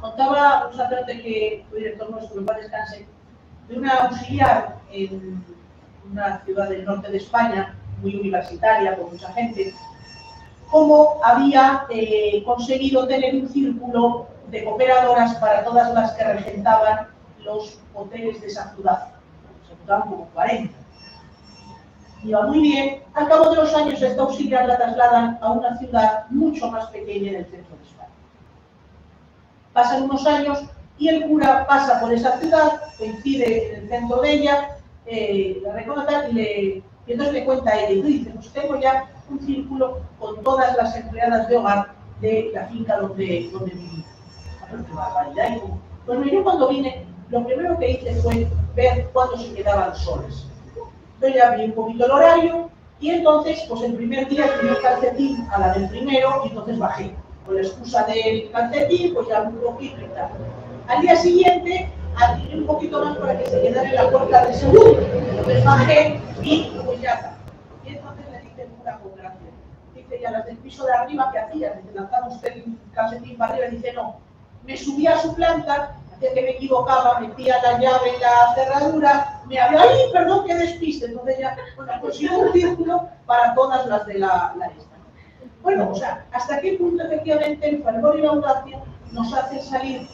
[0.00, 3.06] Contaba un sacerdote que fue director nuestro, en paz descanse,
[3.68, 5.44] de una auxiliar en
[6.10, 9.74] una ciudad del norte de España, muy universitaria, con mucha gente,
[10.70, 17.08] cómo había eh, conseguido tener un círculo de cooperadoras para todas las que regentaban
[17.40, 18.50] los hoteles de.
[18.50, 18.60] Se
[19.78, 20.74] juntaban como 40.
[22.24, 23.02] Iba muy bien.
[23.14, 27.30] Al cabo de los años, esta auxiliar la trasladan a una ciudad mucho más pequeña
[27.30, 28.10] en el centro de España.
[29.72, 30.64] Pasan unos años
[30.98, 35.72] y el cura pasa por esa ciudad, coincide en el centro de ella, eh, la
[35.72, 39.40] reconoce y, le, y entonces le cuenta a ella y dice, pues tengo ya un
[39.40, 44.04] círculo con todas las empleadas de hogar de la finca donde, donde viví.
[44.70, 45.58] Qué barbaridad.
[46.06, 50.46] Bueno, yo cuando vine, lo primero que hice fue ver cuándo se quedaban solas.
[51.20, 54.80] Yo ya vi un poquito el horario y entonces, pues el primer día el primer
[54.80, 57.14] calcetín a la del primero y entonces bajé.
[57.44, 60.30] Con la excusa del calcetín, pues ya un poquito y tal.
[60.86, 64.96] Al día siguiente, atiré un poquito más para que se en la puerta del segundo.
[65.64, 67.36] Bajé y ya.
[67.84, 69.50] Y entonces le dije una con gracia.
[69.94, 71.82] Dice, ya las del piso de arriba, ¿qué hacían?
[71.82, 73.68] Dice, lanzaba usted un calcetín para arriba.
[73.68, 74.16] Dice, no.
[74.64, 79.42] Me subí a su planta, hacía que me equivocaba, metía la llave en la cerradura,
[79.48, 81.06] me había, ¡ay, perdón, qué despiste!
[81.06, 84.92] Entonces ya, bueno, hice un círculo para todas las de la, la esta.
[85.62, 88.78] Bueno, o sea, hasta qué punto efectivamente el fervor y la audacia
[89.10, 90.08] nos hacen salir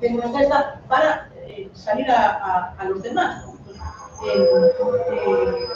[0.00, 3.44] de nuestra esta para eh, salir a, los demás.
[3.64, 3.76] Pues,
[4.24, 4.72] eh,
[5.12, 5.68] eh,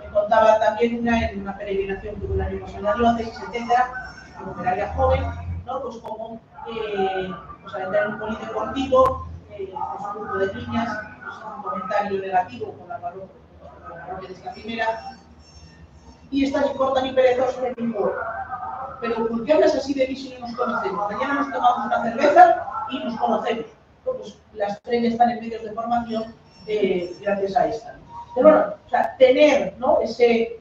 [0.00, 3.92] me contaba también una en una peregrinación que hubo el año pasado en etcétera,
[4.38, 5.24] como operaria joven,
[5.66, 5.82] ¿no?
[5.82, 6.40] Pues como
[7.62, 12.20] pues al entrar en un polideportivo, eh, pues un grupo de niñas, pues un comentario
[12.20, 15.16] negativo con la parroquia, con la parroquia de esta primera,
[16.32, 18.98] y estas ni cortan ni perezosas ni importa.
[19.00, 21.12] Pero ¿por qué hablas así de mí si no nos conocemos?
[21.12, 23.66] Mañana nos tomamos una cerveza y nos conocemos.
[24.04, 26.34] Pues las tres están en medios de formación
[26.66, 27.98] eh, gracias a esta.
[28.34, 30.00] Pero bueno, o sea, tener ¿no?
[30.00, 30.60] ese,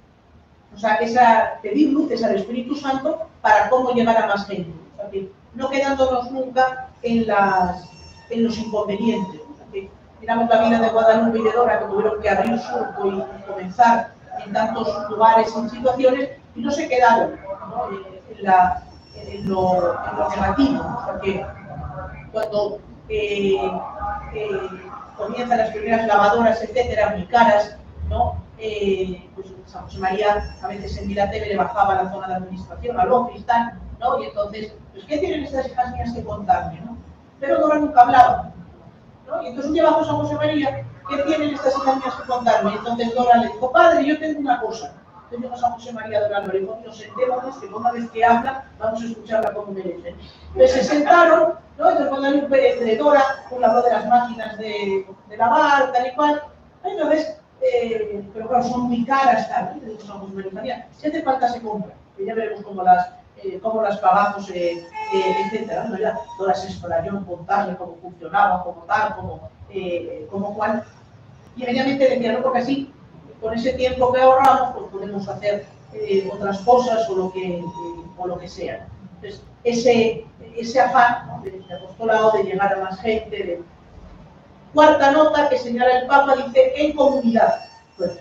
[0.75, 4.73] o sea, esa, pedir luces al Espíritu Santo para cómo llegar a más gente.
[4.93, 7.89] O sea, que no quedándonos nunca en, las,
[8.29, 9.39] en los inconvenientes.
[9.39, 12.60] O sea, que miramos la vida de Guadalupe y de Dora que tuvieron que abrir
[12.60, 17.39] surco y comenzar en tantos lugares y situaciones y no se quedaron
[17.70, 17.89] ¿no?
[17.89, 18.84] En, la,
[19.15, 20.82] en, lo, en, negativo.
[20.82, 21.46] O sea que
[22.32, 23.72] cuando eh,
[24.34, 24.70] eh,
[25.17, 27.78] comienzan las primeras lavadoras, etcétera, muy caras,
[28.10, 28.41] ¿no?
[28.58, 32.36] Eh, pues San José María a veces en Mirateve le bajaba a la zona de
[32.36, 34.20] administración, al office, tal, ¿no?
[34.20, 36.98] Y entonces, pues, ¿qué tienen estas hijas que contarme, no?
[37.39, 38.52] Pero Dora nunca hablaba,
[39.28, 39.41] ¿no?
[39.41, 42.73] Y entonces un día bajó San José María, ¿qué tienen estas hijas que contarme?
[42.73, 44.93] Entonces Dora le dijo, padre, yo tengo una cosa.
[45.31, 49.05] Yo a José María Dora dijo, nos sentémonos, que una vez que habla, vamos a
[49.05, 50.13] escucharla como merece.
[50.53, 51.89] Entonces se sentaron, ¿no?
[51.89, 55.05] Entonces Guadalupe de Dora, un habló de las máquinas de,
[55.37, 56.43] lavar, tal y cual.
[56.83, 59.91] Entonces, eh, pero claro, son muy caras, tal, ¿no?
[59.91, 63.07] Entonces María, si hace falta se compra, que ya veremos cómo las,
[63.38, 65.86] eh, cómo las pagamos, eh, etcétera.
[65.86, 65.98] ¿no?
[66.54, 69.50] Se exploraron, contarle cómo funcionaba, cómo tal, cómo,
[70.30, 70.84] cómo cual.
[71.56, 72.94] Y obviamente decía, no, porque así,
[73.41, 75.65] con ese tiempo que ahorramos, pues podemos hacer
[76.32, 77.63] otras cosas o lo que,
[78.17, 78.88] o lo que sea.
[79.15, 80.26] Entonces, ese,
[80.58, 81.41] ese afán ¿no?
[81.44, 83.38] del apostolado de llegar a más gente.
[83.38, 83.63] De...
[84.74, 87.62] Cuarta nota que señala el Papa dice en comunidad.
[87.98, 88.13] Bueno,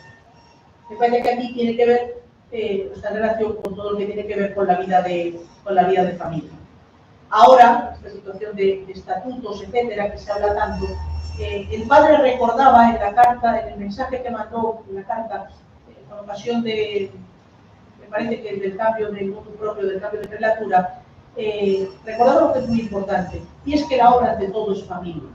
[0.91, 4.27] me parece que aquí tiene que ver eh, esta relación con todo lo que tiene
[4.27, 6.51] que ver con la vida de, con la vida de familia.
[7.31, 10.87] Ahora, esta situación de, de estatutos, etcétera, que se habla tanto,
[11.41, 15.49] eh, el padre recordaba en la carta, en el mensaje que mandó en la carta,
[15.89, 17.11] eh, con ocasión de,
[17.99, 21.03] me parece que del cambio del mundo propio, del cambio de prelatura,
[21.37, 24.85] eh, recordar lo que es muy importante, y es que la obra ante todo es
[24.85, 25.31] familia.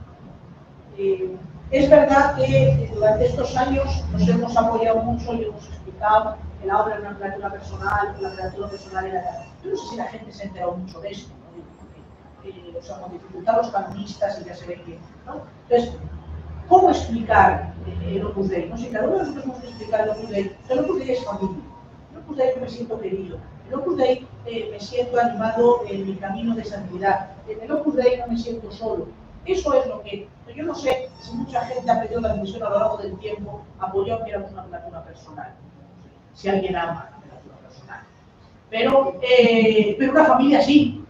[1.72, 6.82] es verdad que durante estos años nos hemos apoyado mucho y hemos explicado en la
[6.82, 9.46] obra de una criatura personal, la criatura personal era...
[9.62, 11.46] Yo no sé si la gente se ha enterado mucho de esto, ¿no?
[12.48, 14.98] eh, o sea, con dificultad los canonistas y ya se ve que...
[15.26, 15.42] ¿no?
[15.68, 15.98] Entonces,
[16.68, 18.68] ¿cómo explicar el Opus Dei?
[18.68, 20.56] No sé, cada uno de nosotros hemos explicar el Opus Dei.
[20.68, 21.62] El Opus Dei es familia.
[22.12, 23.38] El Opus Dei me siento querido.
[23.68, 27.30] El Opus Dei eh, me siento animado en mi camino de santidad.
[27.48, 29.08] En el Opus Dei no me siento solo.
[29.44, 32.70] Eso es lo que, yo no sé si mucha gente ha pedido la admisión a
[32.70, 35.54] lo largo del tiempo, apoyó que éramos una relatura personal.
[36.36, 38.00] Si alguien ama la relatura personal.
[38.70, 41.04] Pero, eh, una familia sí.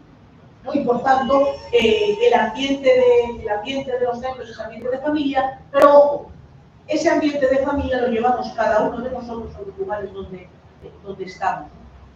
[0.65, 0.75] ¿no?
[0.75, 4.99] Y por tanto, eh, el, ambiente de, el ambiente de los templos es ambiente de
[4.99, 6.31] familia, pero ojo,
[6.89, 10.49] ese ambiente de familia lo llevamos cada uno de nosotros a los lugares donde,
[11.05, 11.69] donde estamos.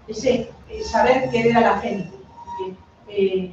[0.08, 0.50] Ese
[0.84, 2.10] saber querer a la gente.
[3.08, 3.52] Eh,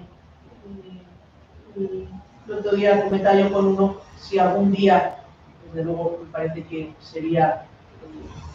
[1.75, 5.17] el otro día comentaba yo con uno si algún día,
[5.67, 7.65] desde luego me parece que sería,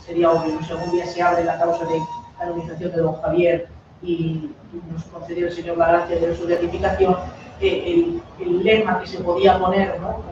[0.05, 2.01] sería obvio, si algún día se abre la causa de
[2.39, 3.69] canonización de don Javier
[4.03, 4.51] y
[4.91, 7.17] nos concedió el Señor la gracia de su beatificación,
[7.61, 10.23] el, el, lema que se podía poner ¿no?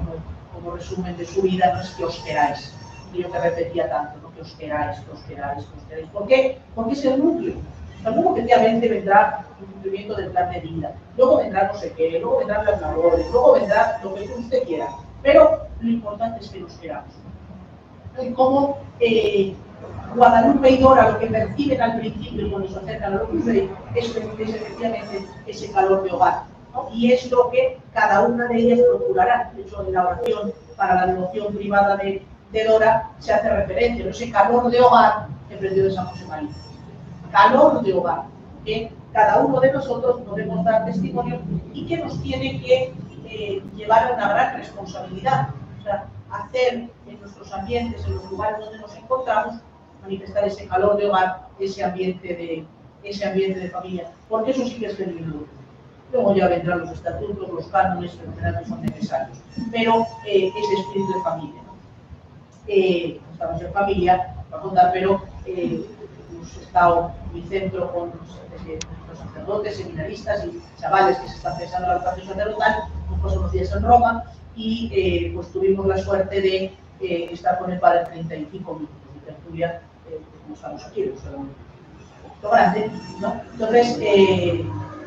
[0.52, 2.74] como, resumen de su vida no es que os queráis,
[3.12, 4.34] y yo que repetía tanto, ¿no?
[4.34, 6.08] que os queráis, que os queráis, que os queráis.
[6.08, 6.58] ¿Por qué?
[6.74, 7.54] Porque es el núcleo
[8.04, 10.94] Luego, efectivamente, vendrá el cumplimiento del plan de vida.
[11.16, 14.88] Luego vendrá no sé qué, luego vendrán las labores, luego vendrá lo que usted quiera.
[15.22, 17.12] Pero lo importante es que nos queramos.
[18.34, 19.54] Como eh,
[20.14, 23.38] Guadalupe y Dora lo que perciben al principio cuando se acercan a lo que
[23.94, 26.44] es, es efectivamente ese calor de hogar.
[26.92, 29.52] Y es lo que cada una de ellas procurará.
[29.54, 32.24] De hecho, en la oración para la devoción privada de,
[32.66, 36.50] Dora se hace referencia a ese calor de hogar que prendió de San José María
[37.30, 38.24] calor de hogar,
[38.64, 41.40] que cada uno de nosotros podemos dar testimonio
[41.72, 42.94] y que nos tiene que
[43.24, 45.48] eh, llevar a una gran responsabilidad.
[45.80, 49.56] O sea, hacer en nuestros ambientes, en los lugares donde nos encontramos,
[50.02, 52.64] manifestar ese calor de hogar, ese ambiente de,
[53.02, 55.46] ese ambiente de familia, porque eso sí que es peligroso.
[56.12, 59.38] Luego ya vendrán los estatutos, los cánones, que son necesarios.
[59.70, 61.62] Pero eh, ese espíritu de familia.
[62.66, 65.86] Eh, estamos en familia, va a contar, pero eh,
[66.30, 68.40] hemos estado mi centro con los,
[69.18, 72.84] sacerdotes, seminaristas y chavales que se están pensando en la educación sacerdotal,
[73.20, 74.24] pues unos días en Roma
[74.60, 76.64] y eh, pues tuvimos la suerte de
[77.00, 81.12] eh, estar con el padre 35 minutos de tertulia, eh, como estamos aquí,
[82.42, 83.40] lo grande, ¿no?
[83.52, 84.64] Entonces, eh,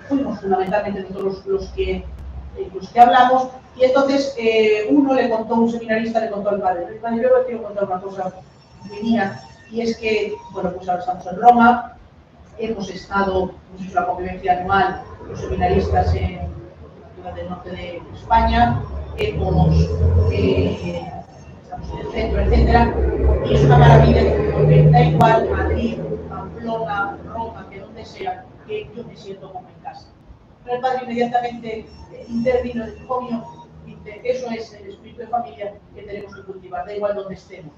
[0.07, 2.03] fuimos fundamentalmente nosotros los, que,
[2.73, 4.35] los que hablamos y entonces
[4.89, 7.85] uno le contó, un seminarista le contó al padre, el padre, yo le quiero contar
[7.85, 8.33] una cosa
[8.89, 11.97] venía y es que, bueno, pues ahora estamos en Roma,
[12.59, 16.53] hemos estado, hemos hecho la convivencia anual, los seminaristas en
[17.35, 18.81] del norte de España,
[19.17, 19.89] hemos,
[20.31, 21.11] eh,
[21.99, 22.95] el centro, etcétera,
[23.45, 24.23] y es una maravilla
[24.53, 25.97] porque da igual Madrid,
[26.29, 30.07] Pamplona, Roma, que donde sea, que yo me siento como en casa.
[30.63, 31.85] Pero el padre inmediatamente
[32.27, 33.43] intervino y dijo, mío,
[34.23, 37.73] eso es el espíritu de familia que tenemos que cultivar, da igual donde estemos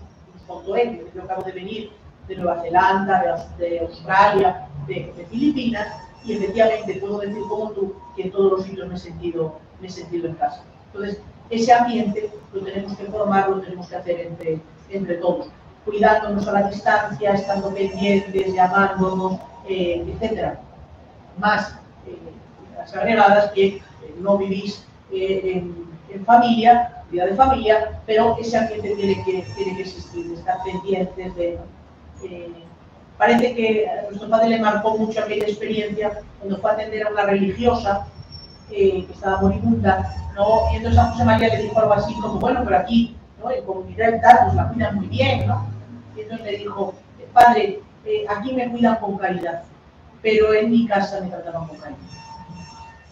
[0.47, 1.91] con él, yo acabo de venir
[2.27, 5.87] de Nueva Zelanda, de, Australia, de, Filipinas,
[6.23, 9.87] y efectivamente puedo decir como tú que en todos los sitios me he sentido, me
[9.87, 10.63] he sentido en casa.
[10.95, 15.47] Entonces, ese ambiente lo tenemos que formar, lo tenemos que hacer entre, entre todos,
[15.83, 20.59] cuidándonos a la distancia, estando pendientes, llamándonos, eh, etcétera.
[21.37, 21.73] Más
[22.07, 22.17] eh,
[22.77, 23.81] las agregadas que eh,
[24.19, 29.81] no vivís en, en familia vida de familia, pero ese ambiente tiene que, tiene que
[29.81, 31.59] existir, estar pendientes de...
[32.23, 32.51] Eh,
[33.17, 37.11] parece que a nuestro padre le marcó mucho aquella experiencia cuando fue a atender a
[37.11, 38.07] una religiosa
[38.71, 40.71] eh, que estaba moribunda, ¿no?
[40.73, 43.51] y entonces a José María le dijo algo así como, bueno, pero aquí, ¿no?
[43.51, 45.67] en comunidad y tal, la cuidan muy bien, ¿no?
[46.15, 46.93] Y entonces le dijo,
[47.33, 49.63] padre, eh, aquí me cuidan con caridad,
[50.21, 51.99] pero en mi casa me trataban con caridad.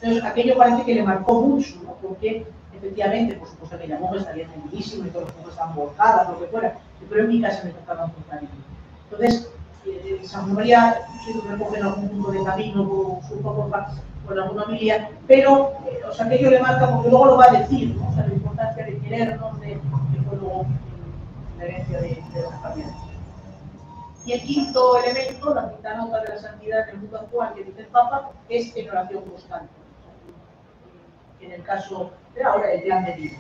[0.02, 1.94] Entonces aquello parece que le marcó mucho, ¿no?
[2.02, 6.30] Porque efectivamente, por supuesto que la monja estaría tranquilísima y todos los monjes están volcadas,
[6.30, 6.78] lo que fuera,
[7.10, 8.52] pero en mi casa me trataban con cariño.
[9.12, 9.50] Entonces,
[9.86, 13.70] eh, San María se recoge en algún punto de camino con su poco
[14.26, 17.46] con alguna familia, pero, eh, o sea, que yo le marca porque luego lo va
[17.46, 18.10] a decir, ¿no?
[18.10, 20.66] o sea, la importancia de querernos, de, que fue luego
[21.58, 22.94] la herencia de, de la familia.
[24.26, 27.64] Y el quinto elemento, la quinta nota de la santidad en el mundo actual que
[27.66, 29.74] dice el Papa, es en oración constante.
[31.42, 32.12] En el caso
[32.42, 33.38] ahora el plan de vida.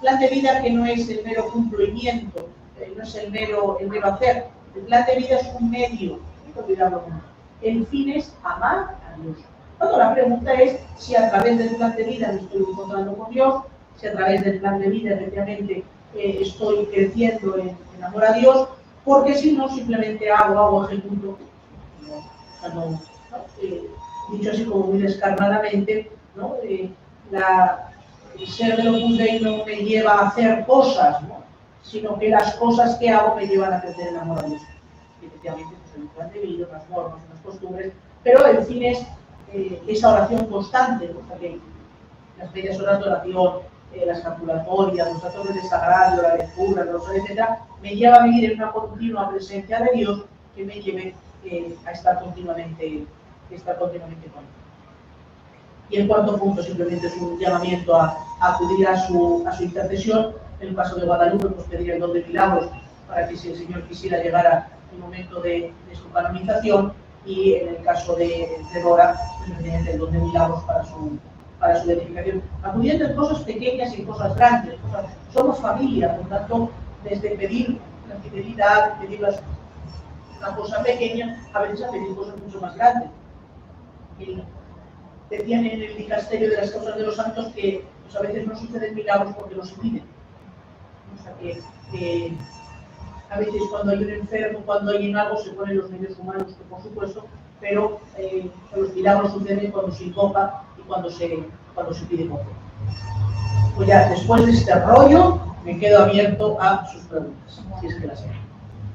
[0.00, 3.88] Plan de vida que no es el mero cumplimiento, eh, no es el mero, el
[3.88, 4.46] mero hacer.
[4.74, 6.18] El plan de vida es un medio,
[7.62, 9.38] El fin es amar a Dios.
[9.78, 13.32] Bueno, la pregunta es si a través del plan de vida me estoy encontrando con
[13.32, 13.62] Dios,
[13.96, 18.68] si a través del plan de vida efectivamente eh, estoy creciendo en, amor a Dios,
[19.04, 21.38] porque si no, simplemente hago, hago, ejecuto.
[23.60, 23.90] Eh,
[24.32, 26.56] dicho así como muy descarnadamente, ¿no?
[26.62, 26.90] Eh,
[27.30, 27.90] la,
[28.38, 31.18] el ser de Opus Dei no me lleva a hacer cosas,
[31.82, 34.60] sino que las cosas que hago me llevan a crecer en la moralidad.
[35.22, 39.06] Efectivamente, pues el plan de vida, las normas, las costumbres, pero en fin es
[39.54, 41.60] eh, esa oración constante, porque
[42.38, 43.52] las medias horas de oración,
[43.92, 48.50] eh, las calculatorias, los actos de sagrado, la lectura, los etcétera, me lleva a vivir
[48.50, 50.24] en una continua presencia de Dios
[50.56, 53.06] que me lleve eh, a estar continuamente,
[53.52, 54.50] estar continuamente con él.
[55.90, 60.34] Y el cuarto punto simplemente es un llamamiento a, acudir a su, a su intercesión.
[60.58, 62.70] En el caso de Guadalupe, pues pedir el don de milagros
[63.06, 66.92] para que si el Señor quisiera llegar a el momento de, de su canonización
[67.26, 71.18] y en el caso de, de Dora, pues el don de milagros para su,
[71.58, 72.42] para su identificación.
[72.62, 74.76] Acudiendo en cosas pequeñas y cosas grandes.
[75.32, 76.70] somos familia, por tanto,
[77.02, 79.40] desde pedir la fidelidad, pedir las,
[80.38, 83.10] una cosa pequeña, a veces a pedir cosas mucho más grandes.
[85.30, 88.56] Decían en el dicasterio de las causas de los santos que pues, a veces no
[88.56, 90.04] suceden milagros porque los impiden.
[91.18, 91.34] O sea
[93.34, 96.54] a veces cuando hay un enfermo, cuando hay en algo, se ponen los medios humanos,
[96.70, 97.24] por supuesto,
[97.60, 101.42] pero eh, los milagros suceden cuando se invoca y cuando se,
[101.74, 102.46] cuando se pide poco.
[103.74, 108.06] Pues ya, después de este rollo, me quedo abierto a sus preguntas, si es que
[108.06, 108.30] las hay.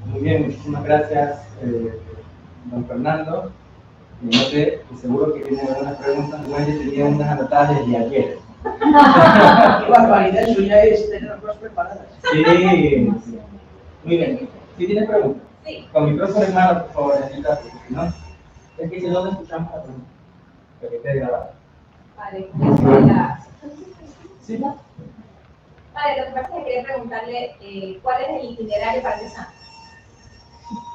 [0.06, 2.00] Muy bien, muchísimas gracias, eh,
[2.66, 3.52] don Fernando.
[4.22, 8.38] No sé, seguro que tiene algunas preguntas, no tenía unas anotadas desde ayer.
[8.64, 12.08] Qué barbaridad, eso ya es tener las cosas preparadas.
[12.32, 13.10] Sí,
[14.10, 14.50] muy bien.
[14.78, 15.44] ¿Sí tienes preguntas?
[15.64, 15.88] Sí.
[15.94, 18.04] Con micrófono en mano, por favor, necesitas, ¿no?
[18.78, 20.10] Es que si no escuchamos la pregunta,
[20.82, 21.54] que quede grabada.
[22.18, 22.50] Vale,
[23.06, 23.40] la...
[24.42, 24.58] ¿Sí?
[25.94, 29.30] Vale, lo que pasa es que quería preguntarle eh, cuál es el itinerario para el
[29.30, 29.52] santo.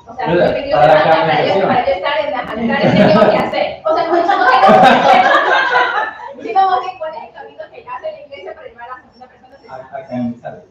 [0.09, 1.69] O sea, Mira, yo para la para, para, yo, canonización.
[1.69, 3.83] para yo estar en la lugares que tengo que hacer.
[3.85, 4.15] O sea, no
[6.81, 9.57] que cuál es el camino que hace la iglesia para llevar a la segunda persona
[9.71, 10.63] A, a canonizar.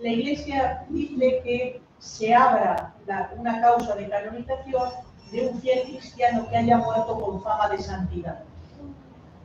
[0.00, 2.94] La Iglesia dice que se abra
[3.36, 4.90] una causa de canonización
[5.30, 8.40] de un fiel cristiano que haya muerto con fama de santidad.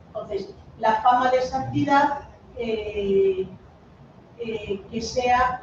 [0.08, 2.20] Entonces, la fama de santidad
[2.56, 3.48] eh,
[4.38, 5.62] eh, que sea,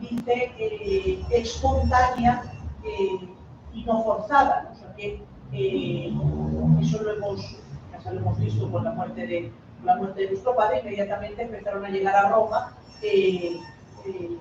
[0.00, 2.42] dice, eh, espontánea
[3.72, 4.70] y no forzada.
[4.72, 5.22] O sea, que
[6.80, 7.58] eso lo hemos,
[8.04, 9.52] ya lo hemos visto con la muerte de,
[9.84, 13.56] la muerte de nuestro padre, inmediatamente empezaron a llegar a Roma eh,
[14.06, 14.38] eh,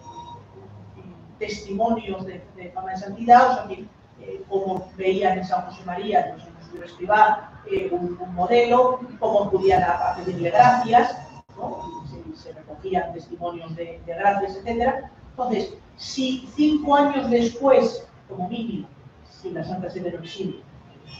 [1.39, 3.85] testimonios de, de fama de santidad, o sea que
[4.21, 8.99] eh, como veían en San José María, pues en José Escribá, eh, un, un modelo,
[9.19, 11.17] cómo acudían a, a pedirle gracias,
[11.57, 12.03] ¿no?
[12.07, 15.05] Se, se recogían testimonios de, de gracias, etc.
[15.31, 18.87] Entonces, si cinco años después, como mínimo,
[19.29, 20.61] si la Santa Sede no existe,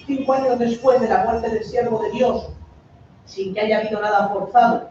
[0.05, 2.49] cinco años después de la muerte del siervo de Dios,
[3.31, 4.89] sin que haya habido nada forzado,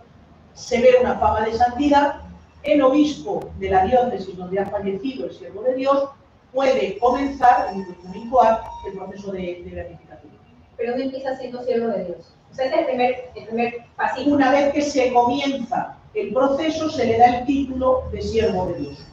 [0.54, 2.22] se ve una fama de santidad,
[2.62, 6.08] el obispo de la diócesis donde ha fallecido el siervo de Dios
[6.52, 10.32] puede comenzar el proceso de, de beatificación.
[10.76, 12.34] Pero no empieza siendo siervo de Dios.
[12.50, 14.30] O sea, ese es el primer, el primer pasito.
[14.30, 18.78] Una vez que se comienza el proceso, se le da el título de siervo de
[18.80, 19.06] Dios.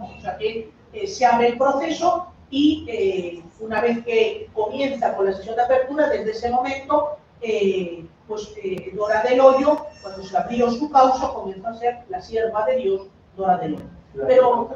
[0.00, 5.26] O sea que eh, se abre el proceso y eh, una vez que comienza con
[5.26, 10.36] la sesión de apertura, desde ese momento, eh, pues eh, Dora del Hoyo, cuando se
[10.36, 13.02] abrió su causa, comenzó a ser la sierva de Dios,
[13.36, 13.84] Dora del Hoyo.
[14.26, 14.70] Pero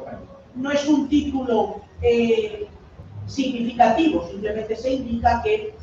[0.55, 2.67] no es un título eh,
[3.25, 5.73] significativo, simplemente se indica que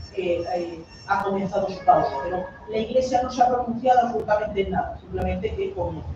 [1.07, 5.55] ha comenzado su causa, pero la Iglesia no se ha pronunciado absolutamente en nada, simplemente
[5.55, 6.09] que comienza.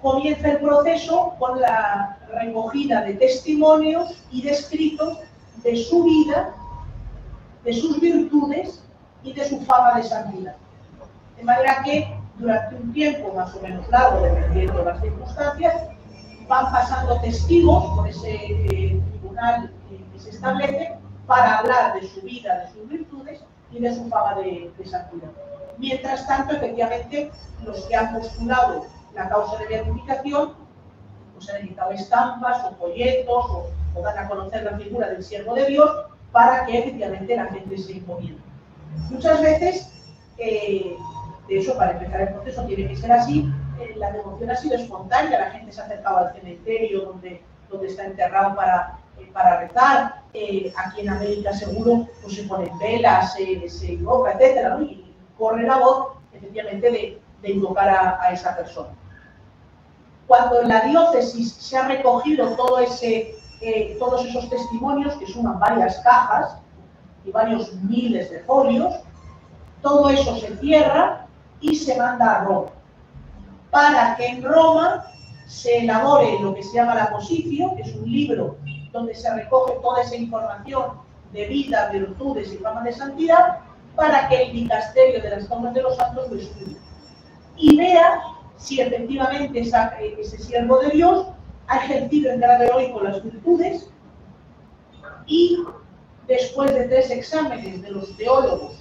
[0.00, 5.18] Comienza el proceso con la recogida de testimonios y de escritos
[5.62, 6.54] de su vida,
[7.64, 8.81] de sus virtudes
[9.22, 10.56] y de su fama de santidad.
[11.36, 15.74] De manera que durante un tiempo más o menos largo, dependiendo de las circunstancias,
[16.48, 20.96] van pasando testigos por ese eh, tribunal eh, que se establece
[21.26, 25.30] para hablar de su vida, de sus virtudes y de su fama de, de santidad.
[25.78, 27.30] Mientras tanto, efectivamente,
[27.64, 30.54] los que han postulado la causa de beatificación,
[31.34, 35.54] pues han editado estampas o folletos o, o dan a conocer la figura del siervo
[35.54, 35.90] de Dios
[36.32, 38.51] para que efectivamente la gente se encomiende.
[39.10, 39.92] Muchas veces,
[40.38, 40.96] eh,
[41.48, 44.76] de hecho, para empezar el proceso tiene que ser así, eh, la devoción ha sido
[44.76, 49.60] espontánea, la gente se ha acercado al cementerio donde, donde está enterrado para, eh, para
[49.60, 50.22] rezar,
[50.76, 54.68] aquí en América seguro pues, se ponen velas, se, se invoca, etc.
[54.70, 54.82] ¿no?
[54.82, 58.90] Y corre la voz, efectivamente, de, de invocar a, esa persona.
[60.26, 63.34] Cuando en la diócesis se ha recogido todo ese,
[63.98, 66.61] todos esos testimonios, que suman varias cajas
[67.24, 68.94] y varios miles de folios,
[69.80, 71.26] todo eso se cierra
[71.60, 72.70] y se manda a Roma,
[73.70, 75.04] para que en Roma
[75.46, 78.56] se elabore lo que se llama la posición, que es un libro
[78.92, 80.84] donde se recoge toda esa información
[81.32, 83.58] de vida, virtudes y fama de santidad,
[83.96, 86.76] para que el dicasterio de las tomas de los santos lo estudie.
[87.56, 88.20] Y vea
[88.56, 91.26] si efectivamente ese siervo de Dios
[91.66, 93.90] ha ejercido en grado heroico las virtudes
[95.26, 95.58] y
[96.26, 98.74] después de tres exámenes de los teólogos,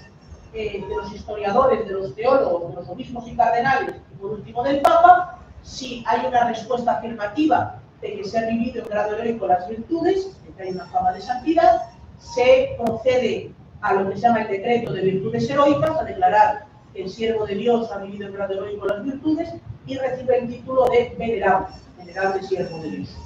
[0.53, 4.63] eh, de los historiadores, de los teólogos, de los obispos y cardenales y por último
[4.63, 9.47] del Papa, si hay una respuesta afirmativa de que se ha vivido en grado heroico
[9.47, 11.83] las virtudes, de que hay una fama de santidad,
[12.19, 17.03] se procede a lo que se llama el decreto de virtudes heroicas, a declarar que
[17.03, 19.53] el siervo de Dios ha vivido en grado heroico las virtudes
[19.85, 21.67] y recibe el título de venerable,
[21.97, 23.17] venerable siervo de Dios.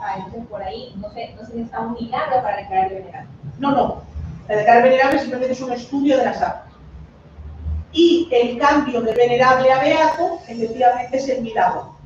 [0.00, 3.28] Ah, entonces por ahí no se, no se un milagro para declarar venerable.
[3.58, 4.02] No, no.
[4.48, 6.72] La declarar venerable simplemente es un estudio de las actas.
[7.92, 11.96] Y el cambio de venerable a beato, efectivamente, es el milagro.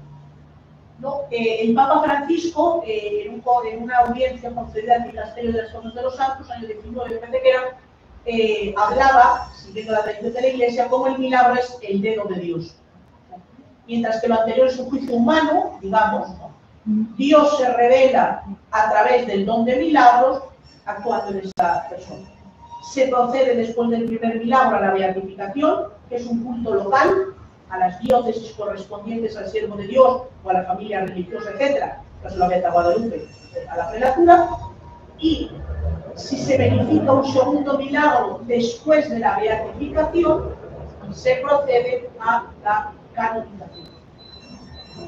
[0.99, 1.23] ¿No?
[1.31, 5.73] Eh, el Papa Francisco, eh, en, un, en, una audiencia concedida al Dicasterio de las
[5.73, 7.79] Cosas de los Santos, año 19, me que era,
[8.25, 12.37] eh, hablaba, siguiendo la tradición de la Iglesia, como el milagro es el dedo de
[12.37, 12.77] Dios.
[13.89, 16.29] Mientras que lo anterior es un juicio humano, digamos.
[16.85, 20.43] Dios se revela a través del don de milagros
[20.87, 22.29] actuando en esta persona.
[22.93, 27.35] Se procede después del primer milagro a la beatificación, que es un culto local,
[27.71, 31.95] a las diócesis correspondientes al siervo de Dios o a la familia religiosa, etc.,
[32.37, 33.27] la Beata Guadalupe,
[33.69, 34.49] a la prelatura,
[35.19, 35.51] y
[36.15, 40.55] si se verifica un segundo milagro después de la beatificación,
[41.13, 43.89] se procede a la canonización,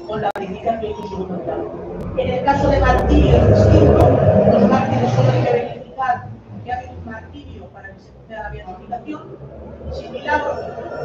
[0.07, 1.71] con la verificación de un segundo milagro.
[2.17, 4.09] En el caso de martirio es distinto,
[4.51, 5.31] los mártires solo
[6.05, 9.37] ha habido un martirio para que se proceda a la beatificación,
[9.91, 10.53] sin milagro,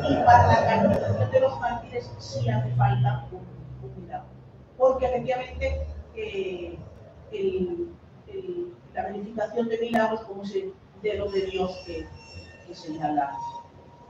[0.09, 4.29] y para la canonización de los mártires sí hace falta un, milagro.
[4.77, 6.79] Porque efectivamente eh,
[8.95, 10.73] la verificación de milagros como ese
[11.03, 12.07] dedo de Dios que,
[12.67, 13.33] que señala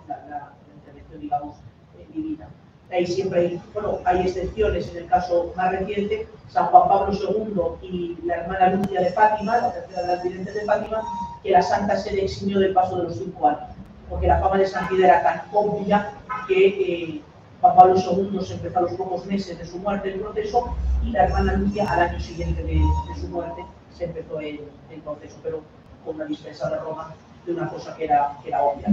[0.09, 1.57] la, la, la intervención, digamos,
[1.99, 2.49] eh, divina.
[2.93, 7.89] Ahí siempre hay, bueno, hay excepciones, en el caso más reciente, San Juan Pablo II
[7.89, 11.03] y la hermana Lucia de Fátima, la tercera de las videntes de Fátima,
[11.43, 13.71] que la Santa Sede eximió del paso de los cinco años,
[14.09, 16.13] porque la fama de santidad era tan obvia
[16.49, 17.21] que eh,
[17.61, 20.75] Juan Pablo II se empezó a los pocos meses de su muerte el proceso
[21.05, 22.81] y la hermana Lucia al año siguiente de,
[23.21, 23.65] su muerte
[23.97, 24.61] se empezó el,
[25.05, 25.61] proceso, pero
[26.05, 27.15] con una dispensa de Roma
[27.47, 28.89] de una cosa que era, que era obvia.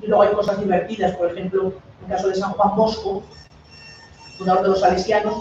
[0.00, 3.22] Y luego hay cosas divertidas, por ejemplo, en el caso de San Juan Bosco,
[4.38, 5.34] fundador de los salesianos,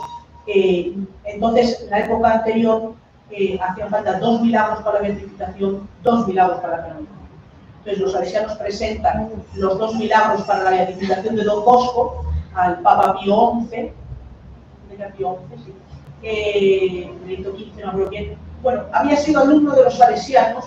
[1.25, 2.93] entonces en la época anterior
[3.31, 7.19] eh, hacían falta dos milagros para la beatificación, dos milagros para la canonización.
[7.77, 12.25] Entonces los salesianos presentan los dos milagros para la beatificación de Don Bosco
[12.55, 13.91] al Papa Pío XI,
[15.15, 15.73] Pío XI, sí,
[16.23, 18.37] eh, Benedicto XV, no creo bien.
[18.61, 20.65] Bueno, había sido alumno de los salesianos,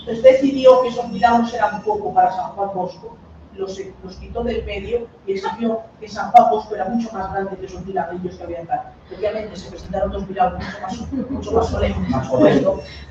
[0.00, 3.16] entonces decidió que esos milagros eran poco para San Juan Bosco,
[3.54, 7.56] los, los, quitó del medio y exigió que San Juan Bosco era mucho más grande
[7.56, 8.94] que esos milagrillos que había acá.
[9.14, 12.30] Obviamente se presentaron dos milagros mucho más, mucho más solemnes, más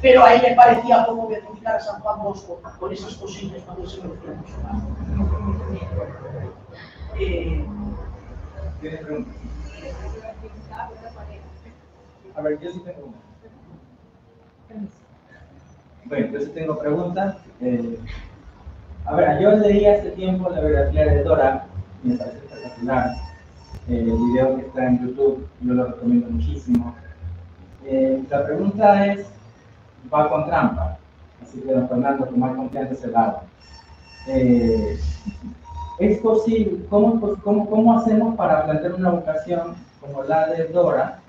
[0.02, 3.88] pero a él le parecía poco beatificar a San Juan Bosco con esas cosillas cuando
[3.88, 4.84] se merecía mucho más.
[7.20, 7.66] Eh,
[8.82, 9.36] ¿Tiene preguntas?
[12.36, 14.90] A ver, yo sí tengo una.
[16.06, 17.38] Bueno, yo sí tengo preguntas.
[17.62, 18.00] Eh,
[19.06, 21.66] a ver, yo leí hace tiempo la biografía de Dora,
[22.04, 23.12] me parece espectacular.
[23.88, 26.96] Eh, el video que está en YouTube, yo lo recomiendo muchísimo.
[27.86, 29.28] Eh, la pregunta es,
[30.14, 30.98] va con trampa,
[31.42, 33.44] así que don Fernando, con más confianza se va.
[36.00, 41.20] ¿Es posible, cómo, cómo, cómo hacemos para plantear una vocación como la de Dora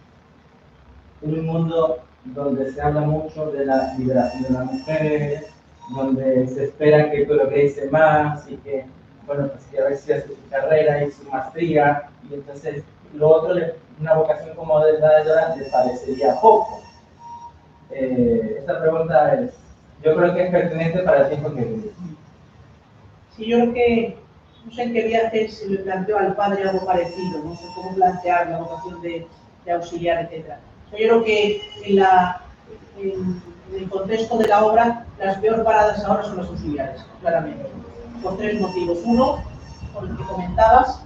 [1.22, 5.46] en un mundo donde se habla mucho de la liberación de las mujeres,
[5.94, 8.86] donde se espera que progrese más y que,
[9.26, 13.28] bueno, pues que a ver si hace su carrera y su maestría, y entonces lo
[13.28, 13.56] otro,
[14.00, 16.82] una vocación como de la de Dora, le parecería poco.
[17.90, 19.52] Eh, esta pregunta es,
[20.02, 21.90] yo creo que es pertinente para el tiempo que vive.
[23.36, 24.16] Sí, yo creo que,
[24.64, 27.94] no sé en qué viaje se le planteó al padre algo parecido, no sé cómo
[27.94, 29.26] plantear la vocación de,
[29.64, 30.54] de auxiliar, etc.
[30.92, 32.42] Yo creo que en la,
[32.98, 37.66] en, en el contexto de la obra, las peor paradas ahora son las auxiliares, claramente,
[38.22, 38.98] por tres motivos.
[39.04, 39.42] Uno,
[39.94, 41.02] por el que comentabas,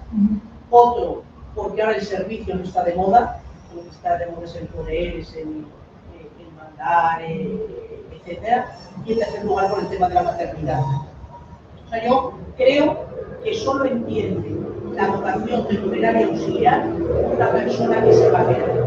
[0.70, 1.22] otro
[1.54, 3.40] porque ahora el servicio no está de moda,
[3.74, 5.66] lo que está de moda es el poder, es el,
[6.14, 8.64] eh, el mandar, eh, etc.
[9.06, 10.80] Y en tercer lugar por el tema de la maternidad.
[10.80, 13.06] O sea, yo creo
[13.42, 14.56] que solo entiende
[14.94, 18.84] la vocación de numeraria auxiliar una persona que sepa querer.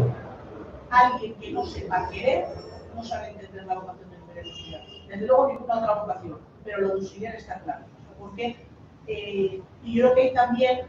[0.90, 2.46] Alguien que no sepa querer
[2.94, 4.82] no sabe entender la vocación de auxiliar.
[5.08, 7.84] Desde luego ninguna otra vocación, pero lo de auxiliar está claro.
[8.18, 8.56] Porque,
[9.06, 10.80] eh, y yo creo que hay también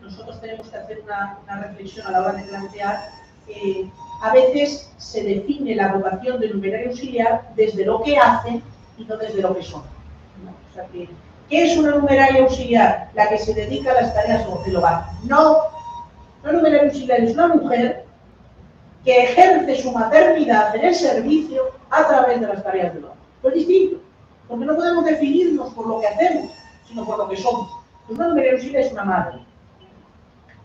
[0.00, 3.10] nosotros tenemos que hacer una, reflexión a la hora de plantear,
[3.48, 3.90] eh,
[4.22, 8.62] a veces se define la vocación del numerario auxiliar desde lo que hacen
[8.96, 9.82] y no desde lo que son.
[9.82, 11.08] O sea que,
[11.48, 13.10] ¿Qué es una numeraria auxiliar?
[13.14, 15.06] La que se dedica a las tareas del hogar.
[15.24, 15.62] No,
[16.42, 18.04] una numeraria auxiliar es una mujer
[19.04, 23.16] que ejerce su maternidad en el servicio a través de las tareas del hogar.
[23.42, 23.98] Es distinto,
[24.48, 26.52] porque no podemos definirnos por lo que hacemos,
[26.86, 27.70] sino por lo que somos.
[28.08, 29.38] Una numeraria auxiliar es una madre,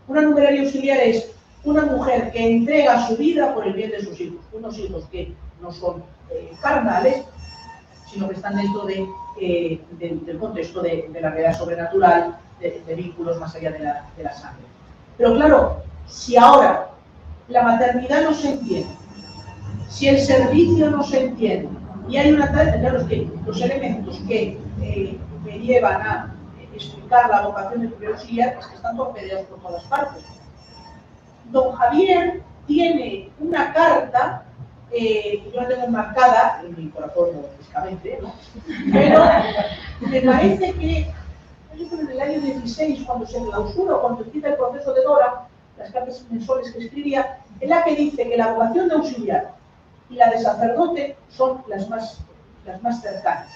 [0.08, 1.32] una numeraria auxiliar es
[1.64, 5.34] una mujer que entrega su vida por el bien de sus hijos, unos hijos que
[5.60, 7.24] no son eh, carnales,
[8.08, 13.72] sino que están dentro eh, del contexto de, la realidad sobrenatural, de, vínculos más allá
[13.72, 14.64] de la, sangre.
[15.18, 16.90] Pero claro, si ahora
[17.48, 18.94] la maternidad no se entiende,
[19.88, 21.68] si el servicio no se entiende,
[22.08, 26.34] y hay una claro, es que los elementos que eh, me llevan a
[26.74, 30.24] explicar la vocación del primer auxiliar es que están torpedeados por todas partes.
[31.50, 34.44] Don Javier tiene una carta,
[34.90, 37.28] eh, yo la tengo marcada en mi corazón,
[37.58, 38.32] lógicamente, ¿no?
[38.92, 39.24] pero
[40.00, 41.14] me parece que
[41.78, 45.46] en el año 16, cuando se clausura, cuando empieza el proceso de Dora,
[45.78, 49.54] las cartas mensuales que escribía, es la que dice que la vocación de auxiliar
[50.08, 52.18] y la de sacerdote son las más,
[52.64, 53.48] las más cercanas,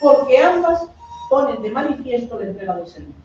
[0.00, 0.86] porque ambas
[1.30, 3.22] ponen de manifiesto la entrega del servicio.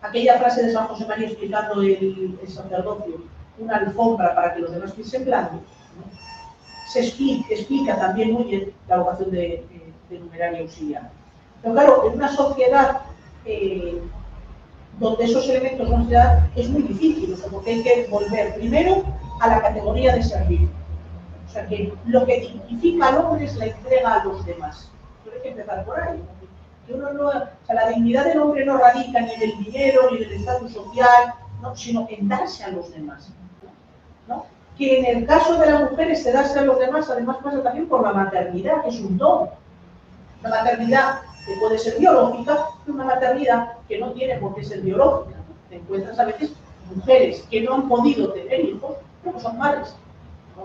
[0.00, 3.22] Aquella frase de San José María explicando el, sacerdocio,
[3.58, 5.60] una alfombra para que los demás piensen blanco,
[6.86, 9.64] se explica, también muy bien la vocación de,
[10.10, 11.10] numeraria auxiliar.
[11.60, 13.00] Pero claro, en una sociedad
[13.44, 14.00] eh,
[14.98, 19.04] donde esos elementos no se dan, es muy difícil, porque hay que volver primero
[19.40, 20.68] a la categoría de servicio.
[21.48, 24.90] O sea que lo que dignifica hombre es la entrega a los demás.
[25.24, 26.20] Pero hay que empezar por ahí
[27.68, 31.34] la dignidad del hombre no radica ni en el dinero, ni en el estatus social,
[31.74, 33.30] sino en darse a los demás.
[34.76, 37.88] Que en el caso de las mujeres se darse a los demás, además pasa también
[37.88, 39.48] por la maternidad, que es un don.
[40.42, 44.82] La maternidad que puede ser biológica, y una maternidad que no tiene por qué ser
[44.82, 45.38] biológica.
[45.70, 46.52] Te encuentras a veces
[46.94, 49.94] mujeres que no han podido tener hijos, pero son madres,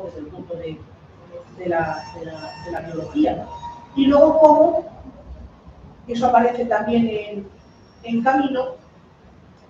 [0.06, 0.78] desde el punto de,
[1.68, 2.04] la,
[2.88, 3.48] biología.
[3.96, 4.86] Y luego, como
[6.08, 7.48] eso aparece también
[8.04, 8.76] en, Camino,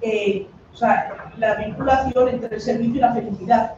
[0.01, 3.75] eh, o sea, la vinculación entre el servicio y la felicidad.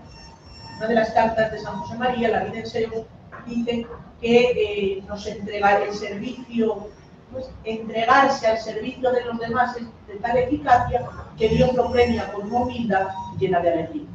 [0.78, 3.06] Una de las cartas de San José María, la vida en serio,
[3.46, 3.88] dice
[4.22, 6.90] que eh, nos entrega el servicio,
[7.32, 11.06] pues, entregarse al servicio de los demás es de tal eficacia
[11.38, 13.08] que Dios lo premia con una humildad
[13.40, 14.08] llena de alegría.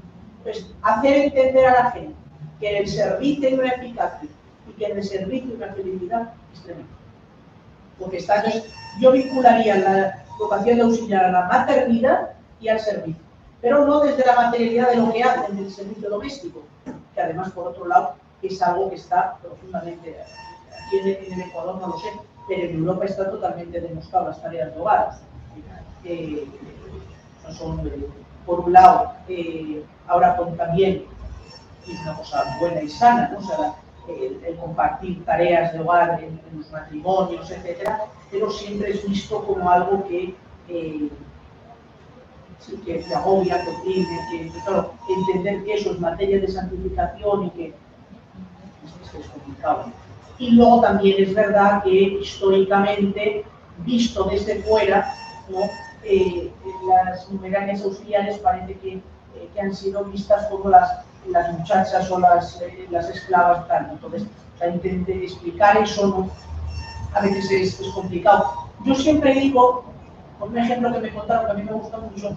[0.43, 2.15] Pues hacer entender a la gente
[2.59, 4.29] que el servicio hay una eficacia
[4.69, 7.01] y que el servicio hay una felicidad es tremendo
[8.01, 8.43] porque está,
[8.99, 13.23] yo vincularía la vocación de auxiliar a la maternidad y al servicio,
[13.61, 16.63] pero no desde la materialidad de lo que hacen del servicio doméstico,
[17.15, 20.17] que además, por otro lado, es algo que está profundamente,
[20.87, 22.09] aquí en, el Ecuador no lo sé,
[22.49, 25.11] pero en Europa está totalmente demostrado las tareas de hogar.
[26.05, 26.49] Eh,
[27.53, 28.07] son, eh,
[28.47, 31.05] por un lado, eh, ahora con también,
[31.87, 33.41] y una cosa buena y sana, ¿no?
[34.09, 40.05] el, compartir tareas de hogar en, los matrimonios, etcétera, pero siempre es visto como algo
[40.07, 40.35] que,
[40.69, 41.09] eh,
[42.85, 47.75] que, agobia, que oprime, que, claro, entender que eso es materia de santificación y que
[49.03, 49.87] es, complicado.
[50.39, 53.45] Y luego también es verdad que históricamente,
[53.79, 55.15] visto desde fuera.
[56.03, 56.51] Eh,
[56.89, 59.03] las numerarias auxiliares parece que, eh,
[59.53, 63.91] que han sido vistas como las las muchachas o las, eh, las esclavas, tal.
[63.93, 64.25] Entonces,
[64.61, 66.31] o intenté explicar eso ¿no?
[67.15, 68.69] a veces es, complicado.
[68.85, 69.85] Yo siempre digo,
[70.39, 72.37] con un ejemplo que me contaron que a mí me gusta mucho,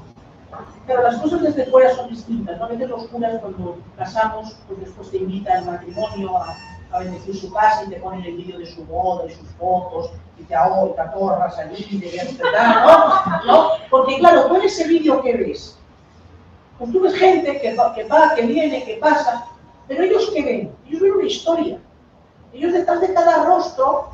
[0.87, 2.57] pero las cosas desde fuera son distintas.
[2.57, 2.65] ¿no?
[2.65, 6.55] A veces los curas cuando casamos, pues después te invitan al matrimonio a,
[6.99, 10.43] bendecir su casa y te ponen el vídeo de su boda y sus fotos y
[10.43, 13.45] te ahogo y te atorras allí y te ¿no?
[13.47, 13.69] ¿no?
[13.89, 15.75] Porque claro, tú en ese vídeo que ves,
[16.77, 19.47] pues tú ves gente que va, que viene, que pasa,
[19.87, 21.79] pero ellos que ven, ellos ven una historia.
[22.53, 24.09] Ellos detrás de cada rostro,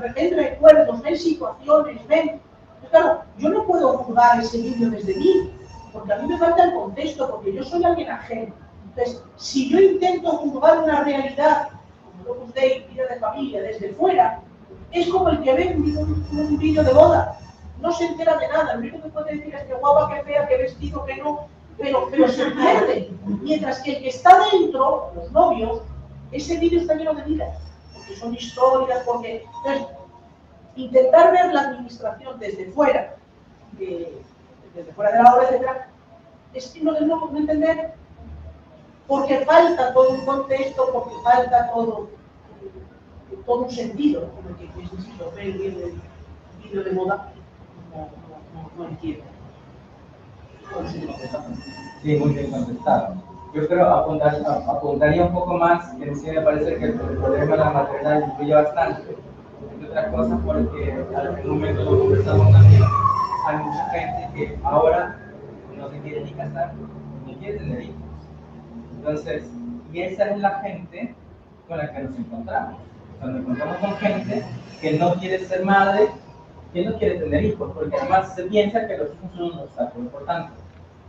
[0.00, 2.40] repente recuerdos, ven situaciones, ven.
[2.80, 5.52] Pues claro, yo no puedo juzgar ese vídeo desde mí,
[5.96, 8.54] porque a mí me falta el contexto, porque yo soy alguien ajeno.
[8.88, 11.68] Entonces, si yo intento juzgar una realidad,
[12.24, 14.40] como lo Dei, vida de familia, desde fuera,
[14.92, 17.38] es como el que ve un, un vídeo de boda.
[17.80, 20.48] No se entera de nada, lo único que puede decir es que guapa, que fea,
[20.48, 23.10] que vestido, que no, pero, pero se pierde.
[23.42, 25.82] Mientras que el que está dentro, los novios,
[26.32, 27.58] ese vídeo está lleno de vida,
[27.94, 29.44] porque son historias, porque...
[29.58, 29.86] Entonces,
[30.76, 33.16] intentar ver la administración desde fuera,
[33.72, 34.12] de,
[34.76, 35.66] desde fuera de la obra, etc.,
[36.54, 37.94] es que no, no, no entender
[39.06, 42.08] porque falta todo un contexto, porque falta todo,
[43.30, 46.00] eh, todo un sentido, como que es insisto, ver el
[46.62, 47.32] vídeo de moda,
[47.92, 48.08] no,
[48.54, 49.24] no, no entiendo.
[52.02, 53.14] Sí, muy bien contestado.
[53.54, 57.56] Yo creo apuntar, apuntaría un poco más, que sí me parece que el problema de
[57.56, 59.16] la maternidad influye bastante.
[59.72, 62.82] Entre otras cosas porque al momento lo conversamos también,
[63.46, 65.16] hay mucha gente que ahora
[65.76, 66.72] no se quiere ni casar,
[67.26, 68.02] ni quiere tener hijos.
[68.96, 69.44] Entonces,
[69.92, 71.14] y esa es la gente
[71.68, 72.80] con la que nos encontramos.
[73.20, 74.44] Cuando encontramos con gente
[74.80, 76.08] que no quiere ser madre,
[76.72, 80.10] que no quiere tener hijos, porque además se piensa que los hijos son un obstáculo.
[80.10, 80.52] Por tanto,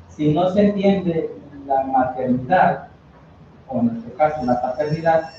[0.10, 1.32] si no se entiende
[1.66, 2.88] la maternidad,
[3.68, 5.30] o en nuestro caso la paternidad,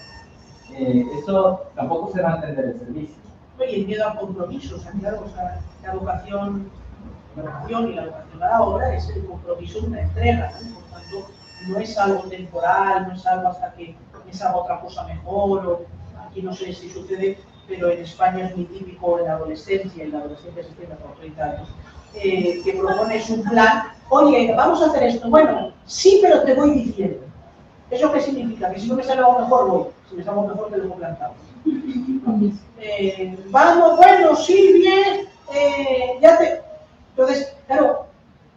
[0.72, 3.16] eh, eso tampoco se va a entender el servicio.
[3.58, 6.70] El miedo al compromiso, o sea, claro, o sea, la vocación,
[7.68, 10.74] y la vocación a la obra es el compromiso de una entrega, ¿no?
[10.74, 11.30] por tanto,
[11.68, 13.94] no es algo temporal, no es algo hasta que
[14.26, 15.80] me salga otra cosa mejor, o
[16.26, 20.12] aquí no sé si sucede, pero en España es muy típico en la adolescencia, en
[20.12, 21.68] la adolescencia se tiene por 30 años,
[22.14, 26.70] eh, que propones un plan, oye, vamos a hacer esto, bueno, sí, pero te voy
[26.70, 27.20] diciendo.
[27.90, 28.70] ¿Eso qué significa?
[28.70, 29.84] Que si no me sale algo mejor, voy.
[30.10, 31.34] Si me sale algo mejor, te lo plantado.
[32.80, 36.67] Eh, vamos, bueno, sí, bien, eh, ya te...
[37.18, 38.06] Entonces, claro,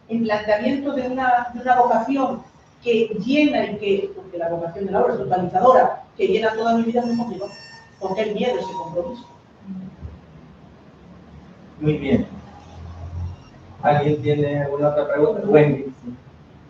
[0.08, 2.44] el planteamiento de una, de una vocación
[2.84, 6.78] que llena y que, porque la vocación de la obra es totalizadora, que llena toda
[6.78, 7.52] mi vida es muy complicado,
[8.00, 9.26] porque el miedo ese compromiso.
[11.80, 12.28] Muy bien.
[13.82, 15.42] ¿Alguien tiene alguna otra pregunta?
[15.48, 15.86] Wendy.
[15.86, 16.14] Sí.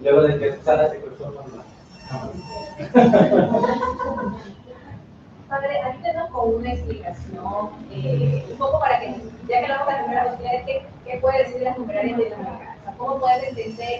[0.02, 1.66] Luego de que Susana se cruzó con la...
[5.52, 9.18] Padre, ayúdenos con una explicación, eh, un poco para que,
[9.50, 12.96] ya que hablamos de las numerarias, ¿qué, ¿qué puede decir las numerarias de la casa?
[12.98, 14.00] ¿Cómo puedes entender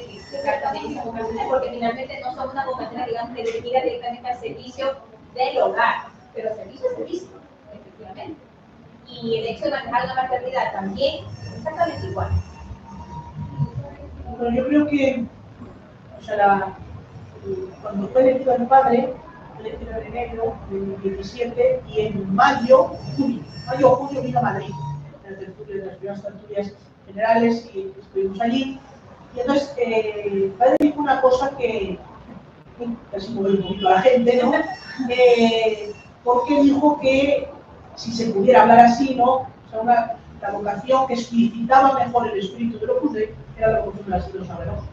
[0.64, 1.48] también esas vocaciones?
[1.50, 4.96] Porque finalmente no son una vocación, digamos, dirigida directamente al servicio
[5.36, 5.96] del hogar,
[6.34, 7.30] pero servicio es servicio,
[7.74, 8.42] efectivamente.
[9.08, 12.30] Y el hecho de manejar la maternidad también, exactamente igual.
[14.38, 15.26] Bueno, yo creo que,
[16.18, 16.78] o sea, la,
[17.82, 19.14] cuando elegido mi padre,
[19.60, 24.72] elegido en enero del 17 y en mayo, junio, mayo o junio vino a Madrid,
[25.26, 26.74] en las primeras tertulias
[27.08, 28.80] generales y estuvimos allí.
[29.36, 31.98] Y entonces, eh, el padre dijo una cosa que
[33.12, 34.54] casi movió un poquito a la gente, ¿no?
[35.10, 35.94] Eh,
[36.24, 37.50] porque dijo que
[37.96, 39.32] si se pudiera hablar así, ¿no?
[39.34, 43.80] O sea, una, la vocación que explicitaba mejor el espíritu de Opus Dei era la
[43.82, 44.91] vocación de Islas Saberos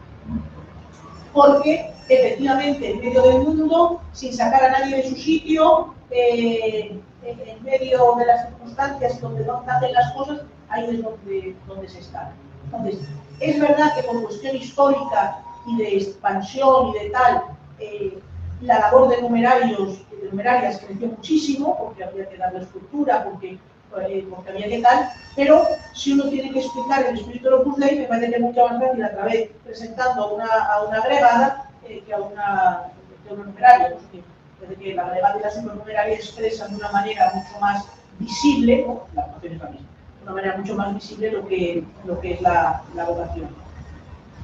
[1.33, 7.63] porque efectivamente en medio del mundo, sin sacar a nadie de su sitio, eh, en
[7.63, 12.33] medio de las circunstancias donde no hacen las cosas, ahí es donde, donde se está.
[12.65, 12.99] Entonces,
[13.39, 17.43] es verdad que por cuestión histórica y de expansión y de tal,
[17.79, 18.19] eh,
[18.61, 23.57] la labor de numerarios, de numerarias creció muchísimo, porque había que darle estructura, porque,
[23.97, 24.27] eh,
[24.69, 28.29] que tal, pero si uno tiene que explicar el espíritu de Opus Dei, me parece
[28.29, 32.17] que es mucho más fácil a través presentando una, a una agregada eh, que a
[32.19, 32.83] una,
[33.25, 33.95] que una numeraria.
[33.95, 34.23] Porque,
[34.61, 37.85] desde que la agregada y la supernumeraria expresan de una manera mucho más
[38.19, 39.87] visible, la vocación es la misma,
[40.17, 43.49] de una manera mucho más visible lo que, lo que es la, la vocación.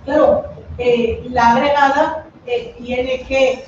[0.05, 0.45] Claro,
[0.77, 2.25] eh, la agregada
[2.77, 3.65] tiene que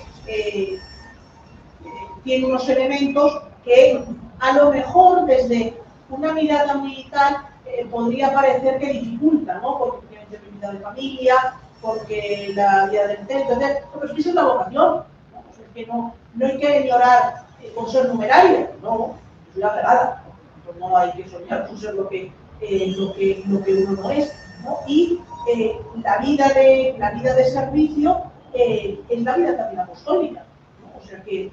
[2.28, 4.04] tiene unos elementos que
[4.40, 5.78] a lo mejor desde
[6.10, 9.78] una mirada militar eh, podría parecer que dificulta, ¿no?
[9.78, 11.36] Porque tiene vida de familia,
[11.82, 13.84] porque la vida del centro, etc.
[13.94, 14.86] Pero es es la vocación.
[15.32, 15.40] ¿no?
[15.40, 19.16] O sea, que no, no hay que llorar eh, con ser numeraria, no,
[19.52, 20.18] es la verdad.
[20.66, 22.32] Pues no hay que soñar con ser lo que,
[22.62, 24.34] eh, lo que, lo que uno no es.
[24.64, 24.80] ¿no?
[24.88, 28.24] Y eh, la, vida de, la vida de servicio
[28.54, 30.44] eh, es la vida también apostólica.
[30.82, 31.00] ¿no?
[31.00, 31.52] O sea que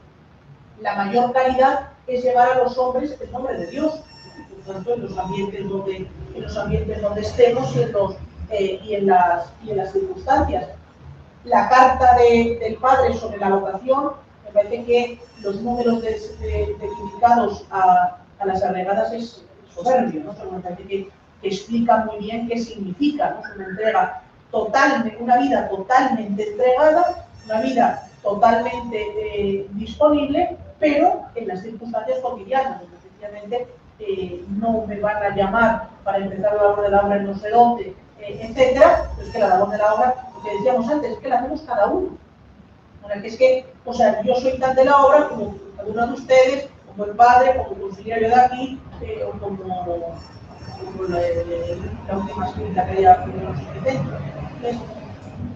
[0.80, 4.00] la mayor calidad es llevar a los hombres el nombre de Dios
[4.64, 5.96] por tanto, en los ambientes donde,
[6.34, 8.14] en los ambientes donde estemos y en, los,
[8.50, 10.68] eh, y en, las, y en las circunstancias.
[11.44, 14.12] La carta de, del padre sobre la vocación,
[14.44, 19.44] me parece que los números de, de, dedicados a, a, las agregadas es
[19.74, 20.32] soberbio, ¿no?
[20.50, 21.10] me parece que,
[21.42, 23.46] que, explica muy bien qué significa, ¿no?
[23.46, 31.48] Es una entrega totalmente, una vida totalmente entregada, una vida totalmente eh, disponible, pero en
[31.48, 33.68] las circunstancias cotidianas, efectivamente
[34.00, 37.38] eh, no me van a llamar para empezar la labor de la obra en no
[37.38, 41.12] sé dónde, eh, etcétera, es que la labor de la obra, lo que decíamos antes,
[41.12, 42.18] es que la hacemos cada uno.
[43.22, 46.12] que es que, o sea, yo soy tan de la obra como cada uno de
[46.12, 48.80] ustedes, como el padre, como el conciliario de aquí,
[49.26, 54.20] o como, como la, última escrita que centros.
[54.56, 54.76] Entonces,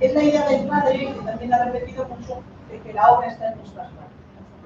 [0.00, 3.52] es la idea del padre, que también ha repetido mucho, de que la obra está
[3.52, 4.07] en nuestras manos.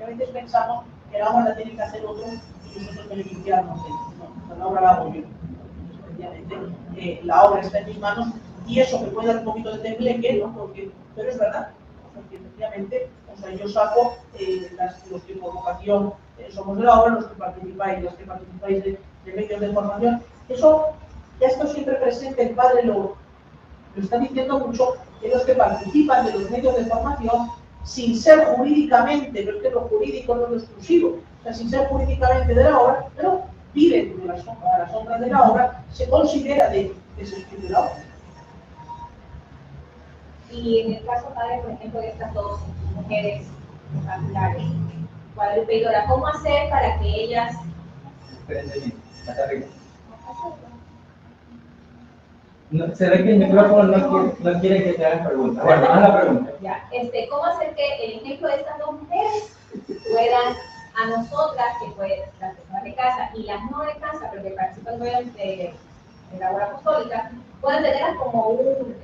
[0.03, 3.90] A veces pensamos que la obra la tiene que hacer otro y nosotros beneficiarnos de
[3.90, 5.22] No, la obra la hago yo.
[6.05, 6.57] Efectivamente,
[6.96, 8.28] eh, la obra está en mis manos
[8.66, 10.53] y eso me puede dar un poquito de tembleque, ¿no?
[10.55, 11.70] Porque, pero es verdad,
[12.14, 16.84] porque efectivamente, o sea, yo saco eh, las, los que por vocación eh, somos de
[16.84, 20.88] la obra, los que participáis, los que participáis de, de medios de formación, eso
[21.40, 23.16] ya está siempre presente, el padre lo,
[23.94, 27.48] lo está diciendo mucho, que los que participan de los medios de formación,
[27.85, 31.70] sin ser jurídicamente, pero es que lo jurídico no es lo exclusivo, o sea, sin
[31.70, 33.43] ser jurídicamente de la obra, pero
[33.74, 37.80] viven de las, las sombras de la obra, se considera de, de ese de la
[37.80, 38.05] obra.
[40.51, 42.61] Y en el caso, padre, por ejemplo, de estas dos
[42.95, 43.47] mujeres
[43.95, 44.64] populares,
[45.35, 47.57] Guadalupe y Dora, ¿cómo hacer para que ellas...
[48.33, 48.93] Espérense,
[49.26, 49.66] hasta arriba.
[52.73, 55.62] No, se ve que el micrófono no quiere, no quiere que te hagan preguntas.
[55.62, 56.53] Bueno, haz la pregunta.
[56.62, 59.57] Ya, este, ¿cómo hacer que el ejemplo de estas dos mujeres
[60.11, 60.55] puedan
[60.95, 64.51] a nosotras, que fue las personas de casa y las no de casa, pero que
[64.51, 65.75] participan de,
[66.33, 68.97] de la obra apostólica, puedan tener como un,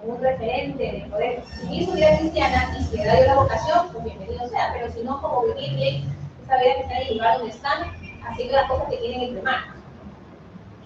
[0.00, 3.34] como un referente de poder vivir su vida cristiana y si le da yo la
[3.36, 7.06] vocación, pues bienvenido sea, pero si no, como vivir bien esa vida que está en
[7.06, 7.78] el lugar donde están,
[8.26, 9.76] haciendo las cosas que tienen entre manos.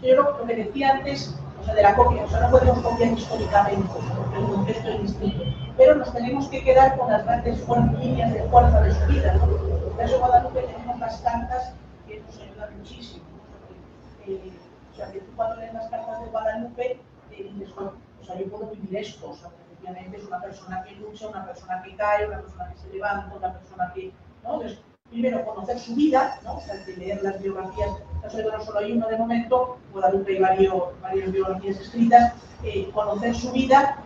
[0.02, 3.12] Yo lo que decía antes, o sea, de la copia, o sea, no podemos copiar
[3.12, 5.44] históricamente, porque el contexto es distinto,
[5.76, 7.68] pero nos tenemos que quedar con las grandes
[8.00, 9.46] líneas de fuerza de su vida, ¿no?
[9.46, 11.72] Por eso Guadalupe tenemos las cartas
[12.06, 13.24] que nos ayudan muchísimo.
[14.26, 14.52] Eh,
[14.92, 17.00] o sea, que tú cuando lees las cartas de Guadalupe,
[17.30, 20.94] dices, bueno, o sea, yo puedo vivir esto, o sea, efectivamente es una persona que
[20.96, 24.60] lucha, una persona que cae, una persona que se levanta, una persona que, ¿no?
[25.10, 26.56] Primero conocer su vida, ¿no?
[26.56, 27.90] o sea, que leer las biografías,
[28.22, 33.50] no solo hay una de momento, Guadalupe hay varios, varias biografías escritas, eh, conocer su
[33.52, 33.96] vida,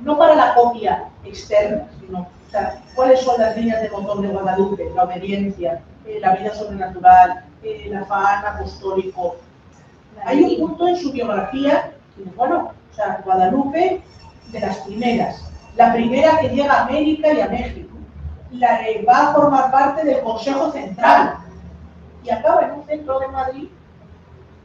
[0.00, 4.28] no para la copia externa, sino o sea, cuáles son las líneas de motor de
[4.28, 9.36] Guadalupe, la obediencia, eh, la vida sobrenatural, eh, el afán apostólico.
[10.24, 11.92] Hay un punto en su biografía,
[12.36, 14.02] bueno, o sea, Guadalupe
[14.50, 15.44] de las primeras,
[15.76, 17.97] la primera que llega a América y a México
[18.52, 21.38] la, va a formar parte del Consejo Central
[22.24, 23.68] y acaba en un centro de Madrid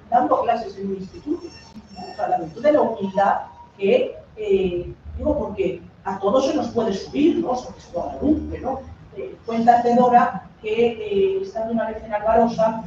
[0.10, 1.48] dando clases en un instituto.
[1.48, 3.42] O sea, la virtud de la humildad
[3.78, 7.56] que, eh, digo, porque a todos se nos puede subir, ¿no?
[7.56, 8.80] Sobre todo a Guadalupe, ¿no?
[9.16, 12.84] Eh, cuenta Dora que eh, estando una vez en Alvarosa,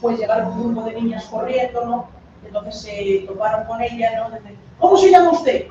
[0.00, 2.08] pues llegaron un grupo de niñas corriendo, ¿no?
[2.44, 4.36] Entonces se toparon con ella, ¿no?
[4.78, 5.66] ¿Cómo se llama usted?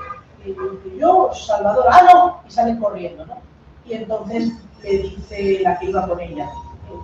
[0.46, 3.38] Y yo, Salvador, ah, no, y salen corriendo, ¿no?
[3.86, 4.52] Y entonces
[4.84, 6.50] le dice la que iba con ella,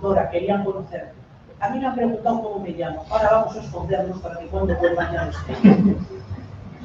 [0.00, 1.12] Dora, querían conocer.
[1.60, 4.76] A mí me han preguntado cómo me llamo, ahora vamos a escondernos para que cuando
[4.76, 5.30] vuelvan ya no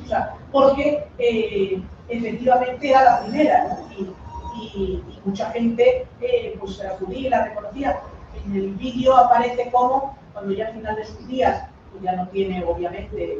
[0.05, 3.87] O porque eh, efectivamente era la primera, ¿no?
[3.97, 7.99] Y, mucha gente eh, pues acudía y la reconocía.
[8.45, 12.27] En el vídeo aparece como, cuando ya al final de sus días, pues ya no
[12.29, 13.39] tiene obviamente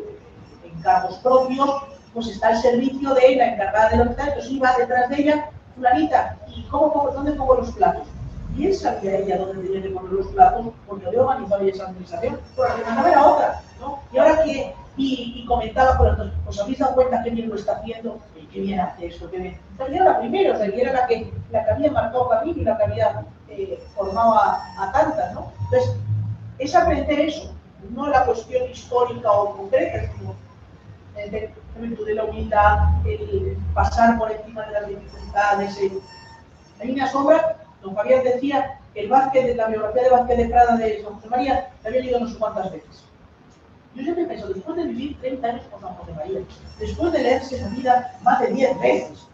[0.64, 1.70] encargos propios,
[2.14, 6.38] pues está el servicio de la encargada de los entonces iba detrás de ella fulanita,
[6.48, 8.08] ¿y cómo pongo, dónde pongo los platos?
[8.56, 12.40] Y él sabía ella dónde tenía que poner los platos, porque había organizado esa administración,
[12.56, 14.00] pero la mandaba era otra, ¿no?
[14.12, 17.74] Y ahora que, y, comentaba los dos, ¿os habéis dado cuenta qué bien lo está
[17.74, 18.20] haciendo?
[18.52, 19.30] ¿Qué bien hace esto?
[19.30, 19.60] Qué bien.
[19.74, 22.62] O sea, era la primera, o sea, era la que, la que había marcado camino
[22.62, 25.52] y la que había eh, formado a, tantas, ¿no?
[25.66, 25.96] Entonces,
[26.58, 27.54] es aprender eso,
[27.92, 30.34] no la cuestión histórica o concreta, sino
[31.80, 35.78] de la humildad, el pasar por encima de las dificultades.
[35.78, 36.02] El...
[36.84, 41.04] Línea sombra, don Javier decía que el Vázquez, la biografía de Vázquez de Prada de
[41.04, 43.04] San José María, la había leído no sé cuántas veces.
[43.96, 46.40] Yo siempre pienso, después de vivir 30 años con San José María,
[46.80, 49.28] después de leerse esa vida más de 10 veces,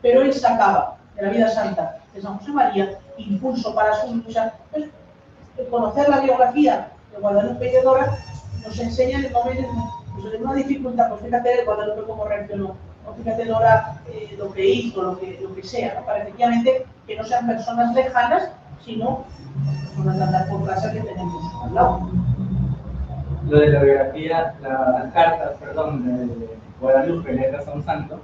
[0.00, 4.54] pero él sacaba de la vida santa de San José María impulso para su lucha.
[4.70, 4.88] Pues,
[5.70, 8.18] conocer la biografía de Guadalupe y de Dora
[8.64, 13.14] nos enseña en el momento pues es una dificultad, pues fíjate cuando cómo reaccionó, o
[13.14, 16.06] fíjate ahora eh, lo que hizo, lo que, lo que sea, ¿no?
[16.06, 18.50] para efectivamente que no sean personas lejanas,
[18.84, 19.24] sino
[19.94, 22.10] personas de andar por casa que tenemos al lado.
[23.48, 26.48] lo de la biografía, la- las cartas, perdón, de
[26.80, 28.20] Guadalupe, letras a un santo,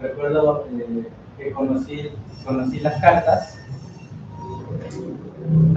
[0.00, 1.08] recuerdo eh,
[1.38, 2.10] que conocí,
[2.44, 3.58] conocí las cartas,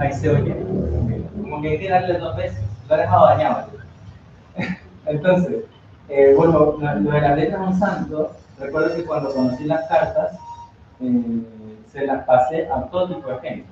[0.00, 0.56] ahí se oye,
[1.40, 3.66] como que hay que darle dos veces, lo he dejado dañado.
[5.06, 5.64] Entonces,
[6.08, 10.38] eh, bueno, lo de las letras a un santo, recuerdo que cuando conocí las cartas,
[11.00, 11.42] eh,
[11.92, 13.68] se las pasé a todo tipo de gente,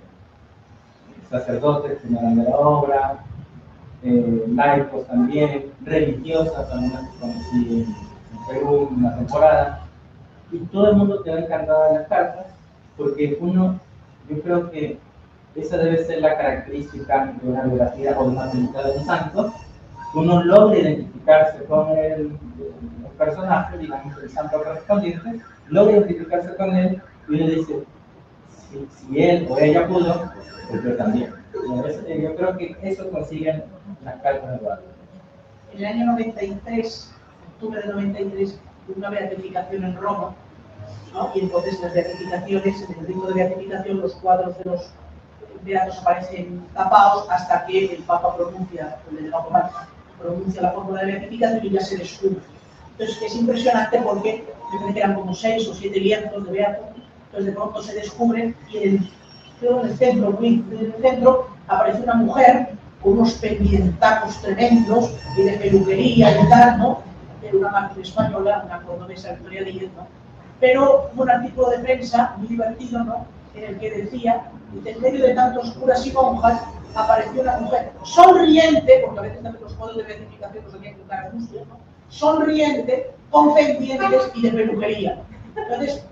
[1.31, 3.25] sacerdotes que me dan de la obra,
[4.03, 8.13] eh, laicos también, religiosas, algunas que conocí en,
[8.49, 9.87] Perú una temporada,
[10.51, 12.47] y todo el mundo quedó encantado de las cartas,
[12.97, 13.79] porque uno,
[14.29, 14.99] yo creo que
[15.55, 19.53] esa debe ser la característica de una biografía o de una película de un santo,
[20.15, 27.03] uno logra identificarse con el, el personaje, digamos, el santo correspondiente, logra identificarse con él,
[27.29, 27.85] y uno dice,
[28.49, 30.31] si, si él o ella pudo,
[30.69, 31.33] pues yo también.
[31.55, 33.65] Entonces, eh, Yo creo que eso consiguen
[34.05, 34.93] las cartas de Guadalupe.
[35.73, 37.15] En el año 93,
[37.55, 38.59] octubre de 93,
[38.89, 40.35] hubo una beatificación en Roma,
[41.13, 41.31] ¿no?
[41.35, 44.91] y entonces las beatificaciones, en el rito de beatificación, los cuadros de los
[45.63, 49.71] beatos aparecen tapados hasta que el Papa pronuncia, el delegado papal,
[50.21, 52.41] pronuncia la fórmula de beatificación y ya se descubre.
[52.93, 56.87] Entonces es impresionante porque me parece eran como seis o siete lienzos de beatos,
[57.27, 59.11] entonces de pronto se descubren y en
[59.63, 62.69] el, centro, muy en centro, aparece una mujer
[63.01, 67.03] con unos pendientacos tremendos y de peluquería y tal, ¿no?
[67.43, 70.07] Era una máquina española, una cordobesa Victoria Díez, ¿no?
[70.61, 73.27] Pero un artículo de prensa muy divertido, ¿no?
[73.55, 74.51] En el que decía,
[74.85, 76.63] en medio de tantos curas y monjas
[76.95, 81.03] apareció una mujer sonriente, porque a veces también los modos de beatificación los tenían que
[81.03, 81.79] cara sucios, ¿no?
[82.09, 85.23] Sonriente, con pendientes y de peluquería.
[85.57, 86.05] Entonces,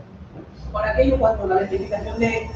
[0.72, 2.48] por aquello, cuando la beatificación de,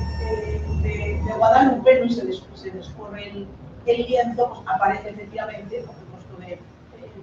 [0.82, 2.10] de, de, Guadalupe ¿no?
[2.10, 3.48] se, des, descorre el,
[3.86, 6.58] el lienzo, pues aparece efectivamente el rostro de,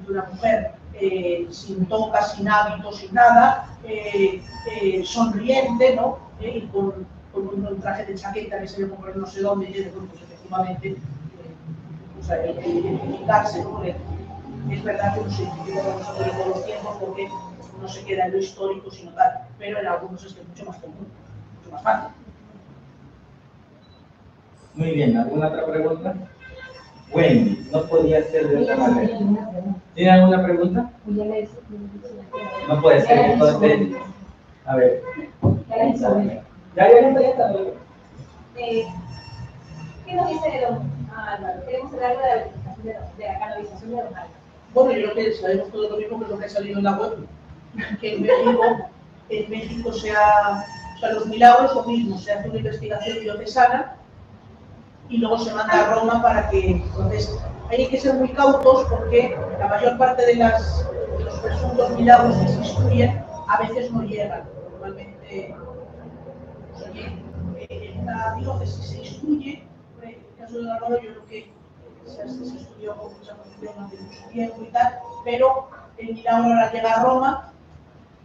[0.05, 4.41] de una mujer eh, sin toca, sin hábitos, sin nada, eh,
[4.72, 6.20] eh, sonriente, ¿no?
[6.39, 9.69] Eh, y con, con, un traje de chaqueta que se ve como no sé dónde,
[9.69, 10.97] y de pues efectivamente, eh,
[12.19, 13.71] o sea, identificarse, ¿no?
[13.71, 13.95] Porque
[14.69, 17.29] es verdad que no se identifica con nosotros todos los tiempos porque
[17.82, 20.65] no se queda en lo histórico, sino tal, pero en algunos es que es mucho
[20.65, 21.07] más común,
[21.57, 22.09] mucho más fácil.
[24.75, 26.15] Muy bien, ¿alguna otra pregunta?
[27.13, 29.19] Wendy, no podía ser de otra manera.
[29.95, 30.89] ¿Tiene alguna pregunta?
[32.67, 33.95] No puede ser, entonces,
[34.65, 35.03] a ver.
[36.76, 37.53] Ya, está.
[38.55, 38.88] Eh,
[40.05, 41.65] ¿Qué nos dice de don Álvaro?
[41.65, 44.30] Queremos hablar de la, beatificación de, de la canonización de don Álvaro.
[44.74, 46.97] Bueno, yo creo que sabemos todo lo mismo que lo que ha salido en la
[46.97, 47.28] web,
[47.99, 48.63] que en México,
[49.30, 50.65] en México se ha,
[50.95, 53.97] o sea, los milagros lo mismo, se hace una investigación diocesana
[55.09, 57.38] y luego se manda a Roma para que, entonces,
[57.69, 62.38] hay que ser muy cautos porque la mayor parte de, las, de los presuntos milagros
[62.38, 65.53] que se estudian a veces no llegan, normalmente
[68.12, 69.64] eh, la diócesis se instruye,
[70.01, 71.53] en el caso de Álvaro yo creo que
[72.05, 76.72] se, se estudió con mucha condición hace mucho tiempo y tal, pero el milagro ahora
[76.72, 77.53] llega a Roma,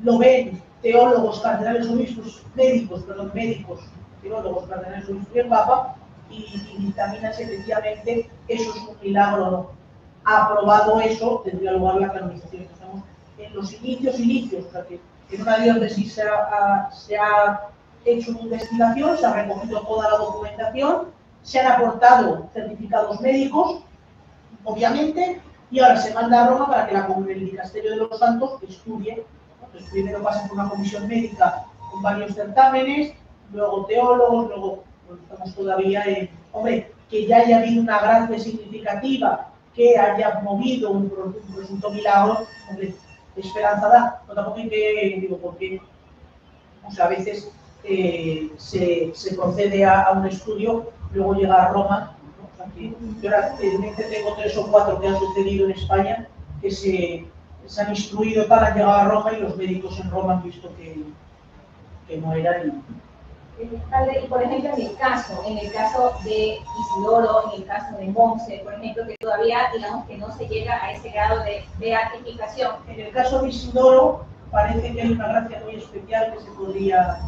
[0.03, 3.81] lo ven teólogos, cardenales, obispos, médicos, perdón, médicos,
[4.23, 5.97] teólogos, cardenales, obispos y el Papa,
[6.31, 9.71] y, y efectivamente eso es un milagro
[10.25, 12.63] aprobado eso, tendría lugar la canonización.
[12.63, 13.05] Estamos
[13.39, 16.23] en los inicios, inicios, o sea que en una diócesis se
[16.93, 17.71] se ha
[18.13, 21.09] hecho una investigación, se ha recogido toda la documentación,
[21.43, 23.83] se han aportado certificados médicos,
[24.65, 25.41] obviamente,
[25.71, 29.17] y ahora se manda a Roma para que la, el Dicasterio de los Santos estudie.
[29.17, 29.67] ¿no?
[29.67, 33.15] Entonces, primero pasa por una comisión médica con varios certámenes,
[33.53, 39.49] luego teólogos, luego pues, estamos todavía en, hombre, que ya haya habido una gracia significativa,
[39.75, 42.95] que haya movido un, un presunto milagro, hombre,
[43.37, 45.81] esperanza da, pero tampoco hay que, digo, porque,
[46.91, 47.53] sea, a veces
[47.89, 52.75] eh, se, se procede a, a un estudio, luego llega a Roma, ¿no?
[52.75, 56.29] Que yo ahora tengo tres o cuatro que han sucedido en España,
[56.61, 57.27] que se,
[57.67, 60.69] se han instruido, tal, han llegado a Roma y los médicos en Roma han visto
[60.77, 61.05] que,
[62.09, 62.73] que no era y,
[63.91, 67.97] padre, Y por ejemplo, en el caso, en el caso de Isidoro, en el caso
[67.97, 71.65] de Monse, por ejemplo, que todavía digamos que no se llega a ese grado de
[71.79, 72.77] beatificación.
[72.89, 77.19] En el caso de Isidoro, parece que hay una gracia muy especial que se podría.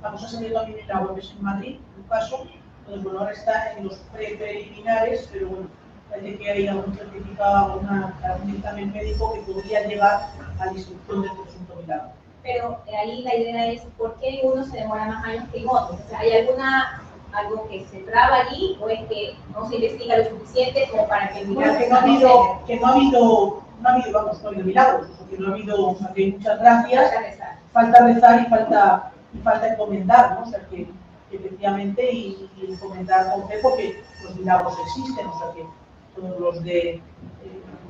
[0.00, 2.46] Vamos a salir también en la web, es en Madrid, un caso.
[2.80, 5.68] Entonces, bueno, ahora está en los pre preliminares, pero bueno,
[6.10, 11.22] parece que hay algún certificado, una, algún dictamen médico que podría llegar a la instrucción
[11.22, 12.10] del presunto milagro.
[12.42, 15.60] Pero eh, ahí la idea es por qué en unos se demora más años que
[15.60, 16.00] en otros.
[16.04, 20.18] O sea, ¿hay alguna algo que se traba allí o es que no se investiga
[20.18, 22.94] lo suficiente como para que el Bueno, milagro que no ha habido, que no ha
[22.94, 25.88] habido, no ha habido, vamos, no ha habido milagros, o sea, que no ha habido,
[25.88, 27.58] o sea, que hay muchas gracias, rezar?
[27.72, 30.42] falta rezar y falta, y falta encomendar, ¿no?
[30.42, 30.88] O sea, que,
[31.30, 35.66] que efectivamente, y, y encomendar con fe, porque los milagros existen, o sea, que
[36.14, 37.00] todos los de eh,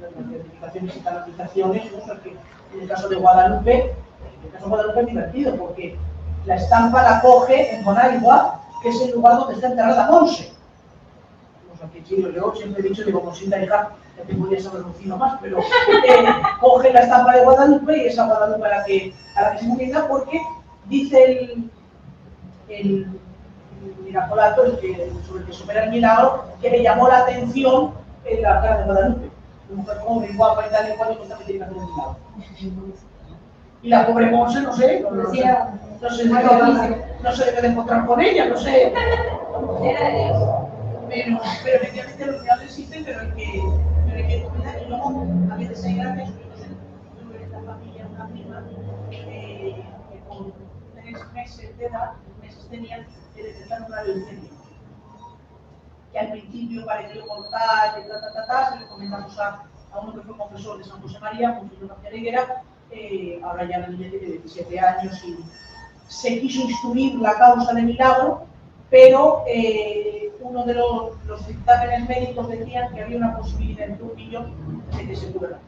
[0.00, 1.98] las certificaciones y canonizaciones, ¿no?
[1.98, 2.36] O sea, que
[2.74, 5.98] en el caso de Guadalupe, en el caso de Guadalupe es divertido, porque
[6.46, 10.52] la estampa la coge en Bonaigua, que es el lugar donde está enterrada Monse.
[11.72, 13.90] O sea, que sí, yo siempre he dicho, digo, Monsita hija,
[14.22, 16.24] ya te podría saber un más, pero eh,
[16.60, 19.58] coge la estampa de Guadalupe y es a Guadalupe a la que, a la que
[19.58, 20.40] se comienza porque
[20.86, 21.70] dice el,
[22.68, 23.20] el,
[23.84, 27.92] el miracolato, el que, sobre el que supera el milagro, que le llamó la atención
[28.24, 29.30] en la cara de Guadalupe.
[29.70, 32.16] Una mujer joven, guapa y tal y cual, tiene que hacer un milagro.
[33.82, 35.44] Y la pobre Monse, no sé, no, no sé,
[36.00, 38.92] no sé, no, no se debe de encontrar con ella, no sé.
[39.82, 40.42] Era Dios.
[41.08, 43.62] Pero, pero efectivamente los milagros existen, pero hay que,
[45.74, 46.32] sé,
[47.20, 48.64] tuve en familia una prima
[49.10, 50.52] eh, que con
[50.94, 54.50] tres meses de edad, meses tenía, que detectaron una leucemia.
[56.12, 60.00] Que al principio pareció mortal, que ta, ta, ta, ta, se lo comentamos a, a
[60.00, 63.88] uno que fue confesor de San José María, Monseñor García Higuera, eh, ahora ya la
[63.88, 65.38] niña tiene 17 años y
[66.08, 68.46] se quiso instruir la causa de milagro,
[68.92, 74.14] pero eh, uno de los, los dictámenes médicos decían que había una posibilidad entre un
[74.14, 74.52] millón
[74.94, 75.58] de que se curara.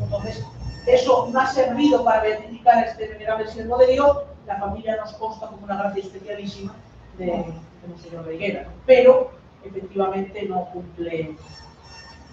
[0.00, 0.42] Entonces,
[0.86, 4.16] eso no ha servido para beatificar a este venerable siervo de Dios,
[4.46, 6.74] la familia nos consta como una gracia especialísima
[7.18, 9.32] de, de Monseñor Reguera, pero
[9.62, 11.36] efectivamente no cumple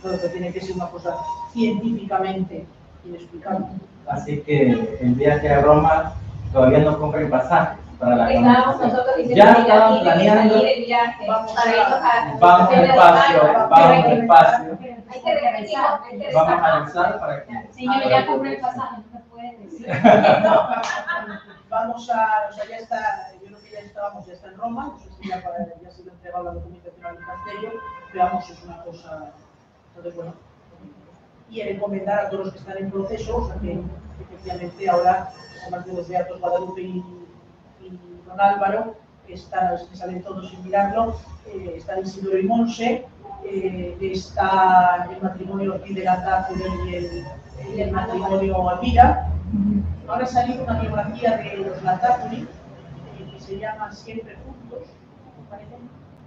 [0.05, 1.17] lo que tiene que ser una cosa
[1.51, 2.65] científicamente
[3.03, 3.65] inexplicable.
[4.07, 6.13] Así que el viaje a Roma
[6.53, 10.53] todavía no compren pasajes para la Estábamos nosotros diciendo Ya que estaban planeando.
[10.53, 14.77] salir el viaje Vamos para a- irnos a- Vamos despacio, vamos despacio.
[15.09, 17.67] Hay que repetir, hay que Vamos a rezar para que.
[17.73, 19.87] Señor, ya compré el pasaje, no me pueden decir.
[21.69, 24.93] Vamos a, o sea, ya está, yo creo que ya estábamos, ya está en Roma,
[24.93, 27.17] no sé si ya, para, ya se le ha entregado la documentación al
[28.11, 29.31] pero vamos, es una cosa,
[29.89, 30.33] entonces bueno,
[31.49, 33.81] y el encomendar a todos los que están en proceso, o sea que
[34.21, 35.29] efectivamente ahora,
[35.63, 37.03] además de los beatos Guadalupe y
[38.27, 41.15] Don Álvaro, que, están, que salen todos sin mirarlo,
[41.47, 43.05] eh, está Isidoro y Monse,
[43.43, 47.27] eh, está el matrimonio de y el,
[47.75, 49.29] y el matrimonio Alvira,
[50.07, 54.87] Ahora ha salido una biografía de los Latazuri, eh, que se llama Siempre Juntos,
[55.37, 55.75] me parece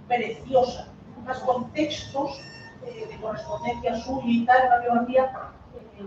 [0.07, 0.87] preciosa,
[1.19, 2.39] unos contextos
[2.85, 5.31] eh, de correspondencia suya y tal, una biografía
[5.75, 6.05] eh,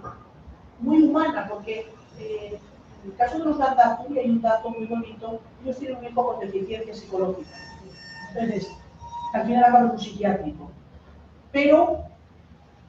[0.78, 1.92] muy humana, porque
[3.04, 6.26] en el caso de los Latazuri hay un dato muy bonito, ellos tienen un hijo
[6.26, 7.50] con deficiencia psicológica.
[8.30, 8.70] Entonces,
[9.34, 10.70] al final acaban en un psiquiátrico.
[11.52, 12.04] Pero,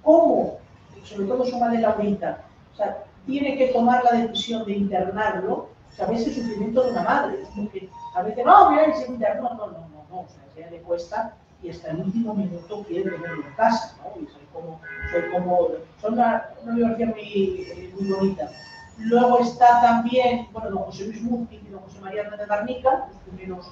[0.03, 0.57] ¿cómo?
[1.03, 5.95] Sobre todo su madre Laurita, o sea, tiene que tomar la decisión de internarlo, o
[5.95, 9.67] sea, ves el sufrimiento de una madre, porque a veces, no, mira, se internó, no,
[9.67, 13.11] no, no, no, o sea, a ella le cuesta y hasta el último minuto quiere
[13.11, 14.21] tenerlo en casa, ¿no?
[14.21, 14.79] Y soy como,
[15.11, 15.67] soy como,
[16.01, 18.49] son una, una muy, muy bonita.
[18.97, 23.07] Luego está también, bueno, don José Luis Murti y don José María Hernández de Garnica,
[23.09, 23.71] los primeros,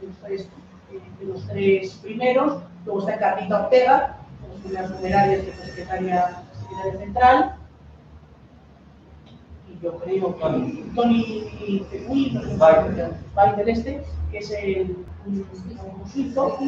[0.00, 0.48] los tres,
[0.90, 4.16] eh, de los tres primeros, luego está Carlita Ortega,
[4.50, 7.56] las primeras numerarias que fue secretaria, secretaria central,
[9.68, 13.10] y yo creo que Tony Teguí, no sé.
[13.36, 14.96] Weidel este, que es el
[15.26, 15.46] un,
[16.00, 16.58] un suizo,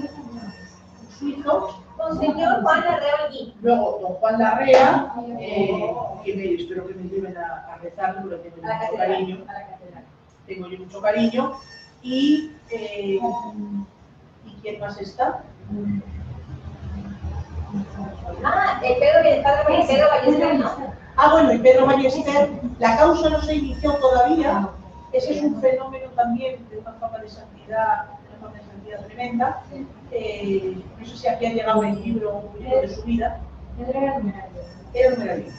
[1.18, 2.84] suizo, Monseñor Juan
[3.28, 3.54] allí.
[3.62, 8.50] luego don Juan Larrea, eh, que me, espero que me lleven a, a rezar, porque
[8.50, 10.04] tengo A mucho cariño, A la catedral.
[10.46, 11.52] tengo yo mucho cariño,
[12.02, 13.18] y, eh,
[14.44, 15.42] ¿y quién más está?
[18.44, 20.70] Ah, el Pedro y el padre el Pedro Ballester, ¿no?
[21.16, 24.68] Ah, bueno, y Pedro Ballester, la causa no se inició todavía,
[25.12, 28.06] ese es un fenómeno también de una forma de santidad,
[28.84, 29.62] santidad tremenda.
[30.10, 33.40] Eh, no sé si aquí ha llegado el libro, un libro de su vida,
[33.78, 35.58] era un maravilloso.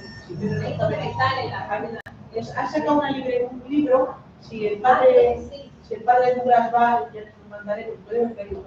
[2.34, 5.72] En ha sacado una libre- un libro, si el Ah, padre, sí.
[5.88, 8.64] si el padre Douglas va, ya les mandaré, pues puede ver bien.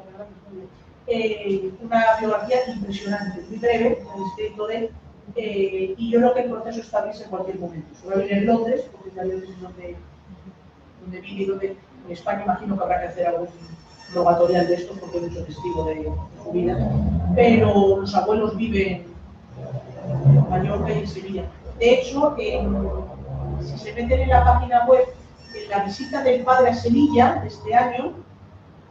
[1.11, 4.91] Eh, una biografía impresionante, muy breve, con el escrito de él,
[5.37, 7.89] eh, y yo creo que el proceso está abrirse en cualquier momento.
[7.99, 9.97] Se va a abrir en Londres, porque ya Londres es donde,
[11.01, 11.67] donde vive y donde
[12.07, 13.49] en España imagino que habrá que hacer algún
[14.15, 16.11] rogatorial de estos, porque hay mucho testigo de,
[16.43, 16.79] su vida.
[17.35, 19.07] Pero los abuelos viven
[20.25, 21.45] en Mallorca y en Sevilla.
[21.79, 22.35] De hecho,
[23.61, 25.05] si se meten en la página web,
[25.55, 28.13] en la visita del padre a Sevilla este año,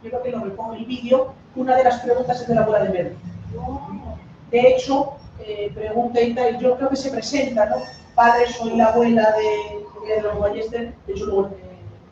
[0.02, 2.84] yo creo que lo repongo el vídeo, una de las preguntas es de la abuela
[2.84, 3.16] de Verde.
[4.50, 7.76] De hecho, eh, pregunta y tal, yo creo que se presenta, ¿no?
[8.14, 11.50] Padre, soy la abuela de, de los Ballester, de hecho luego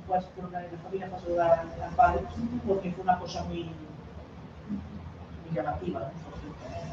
[0.08, 2.20] una de la familia pasó a- al padre,
[2.66, 6.10] porque fue una cosa muy, muy llamativa.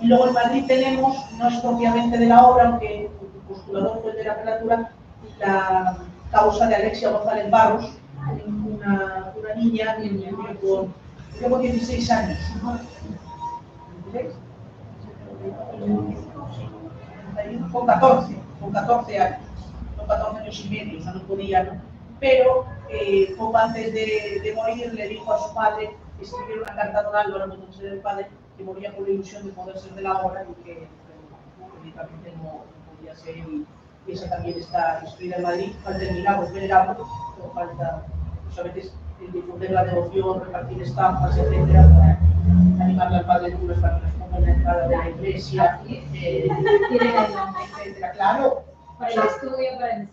[0.02, 3.11] Y luego en Madrid tenemos, no es propiamente de la obra, aunque el
[3.48, 4.91] postulador fue el de la prelatura,
[5.40, 5.98] la
[6.31, 7.91] causa de Alexia González Barros,
[8.68, 9.98] una, una niña
[10.61, 10.94] con,
[11.49, 12.40] con 16 años.
[14.11, 14.31] ¿16?
[17.72, 19.40] Con 14, con 14 años,
[19.98, 21.72] con 14 años y medio, o sea, no podía, ¿no?
[22.19, 22.65] Pero
[23.37, 27.15] poco antes de, de morir le dijo a su padre, escribió una carta a Don
[27.15, 30.21] Álvaro, cuando se del padre, que moría con la ilusión de poder ser de la
[30.21, 30.87] obra y que
[31.59, 32.63] políticamente no,
[32.95, 33.65] podía ser y,
[34.05, 36.99] esa también está escrita en Madrid, al terminar pues venerable,
[37.39, 38.03] no falta,
[38.43, 43.81] pues a veces el difundir la devoción, repartir estampas, etcétera, para animarle al Padre Nuestro
[43.81, 46.49] para que nos ponga en la entrada de la iglesia, eh,
[47.79, 48.65] etcétera, claro,
[48.99, 50.07] Para el estudio, para el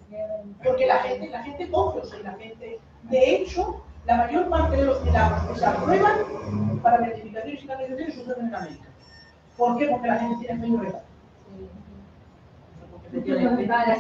[0.65, 4.77] porque la gente, la gente coge, o sea, la gente, de hecho, la mayor parte
[4.77, 8.89] de los que la- que se aprueban para verificaciones y candidaciones suceden en América.
[9.57, 9.87] ¿Por qué?
[9.89, 10.67] Porque la gente tiene.
[12.91, 13.95] Porque efectivamente- Para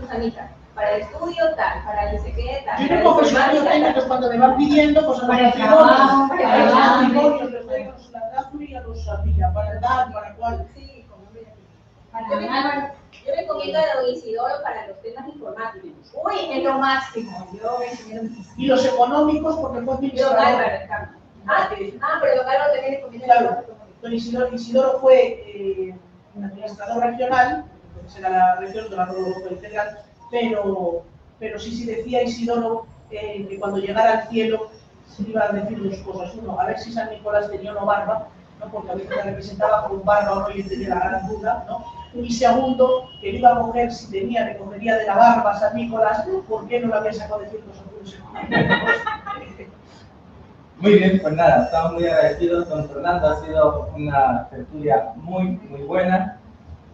[0.00, 4.06] Susanita, para el estudio tal, para el qué tal.
[4.06, 7.66] Cuando me van pidiendo cosas Para el los trabajo, matrimonios, para los matrimonios, les
[8.12, 8.20] la
[8.78, 9.04] a los
[9.54, 10.68] para el tal, para cual.
[10.74, 10.92] Sí, como hombre.
[10.92, 10.93] Para
[12.30, 16.14] Yo me, yo me encomiendo a don Isidoro para los temas informáticos.
[16.24, 17.48] Uy, es lo máximo.
[17.60, 17.78] Yo
[18.56, 20.62] Y los económicos, porque fue administrador.
[20.62, 21.08] Estamos.
[21.46, 21.68] Ah,
[22.00, 23.40] ah, pero don Álvaro también Claro.
[23.46, 24.00] los temas económicos.
[24.02, 25.94] Don Isidoro, Isidoro fue eh,
[26.34, 29.98] un administrador regional, entonces era la región de la Europa Integral,
[30.30, 31.02] pero,
[31.38, 34.70] pero sí, sí decía Isidoro eh, que cuando llegara al cielo
[35.08, 36.34] se iba a decir dos cosas.
[36.34, 38.28] Uno, a ver si San Nicolás tenía no barba,
[38.60, 38.70] ¿no?
[38.70, 41.64] porque a veces la representaba con barba o no y tenía la gran duda.
[41.68, 42.03] ¿no?
[42.14, 45.58] Y segundo, que le iba a coger, si tenía, le cogería de la barba a
[45.58, 47.82] San Nicolás, ¿por qué no lo había sacado de ciertos?
[50.78, 53.28] Muy bien, pues nada, estamos muy agradecidos, don Fernando.
[53.28, 56.38] Ha sido una tertulia muy, muy buena.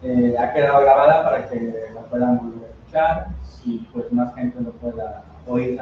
[0.01, 3.27] Eh, ha quedado grabada para que la puedan volver a escuchar
[3.65, 5.79] y pues más gente lo pueda oír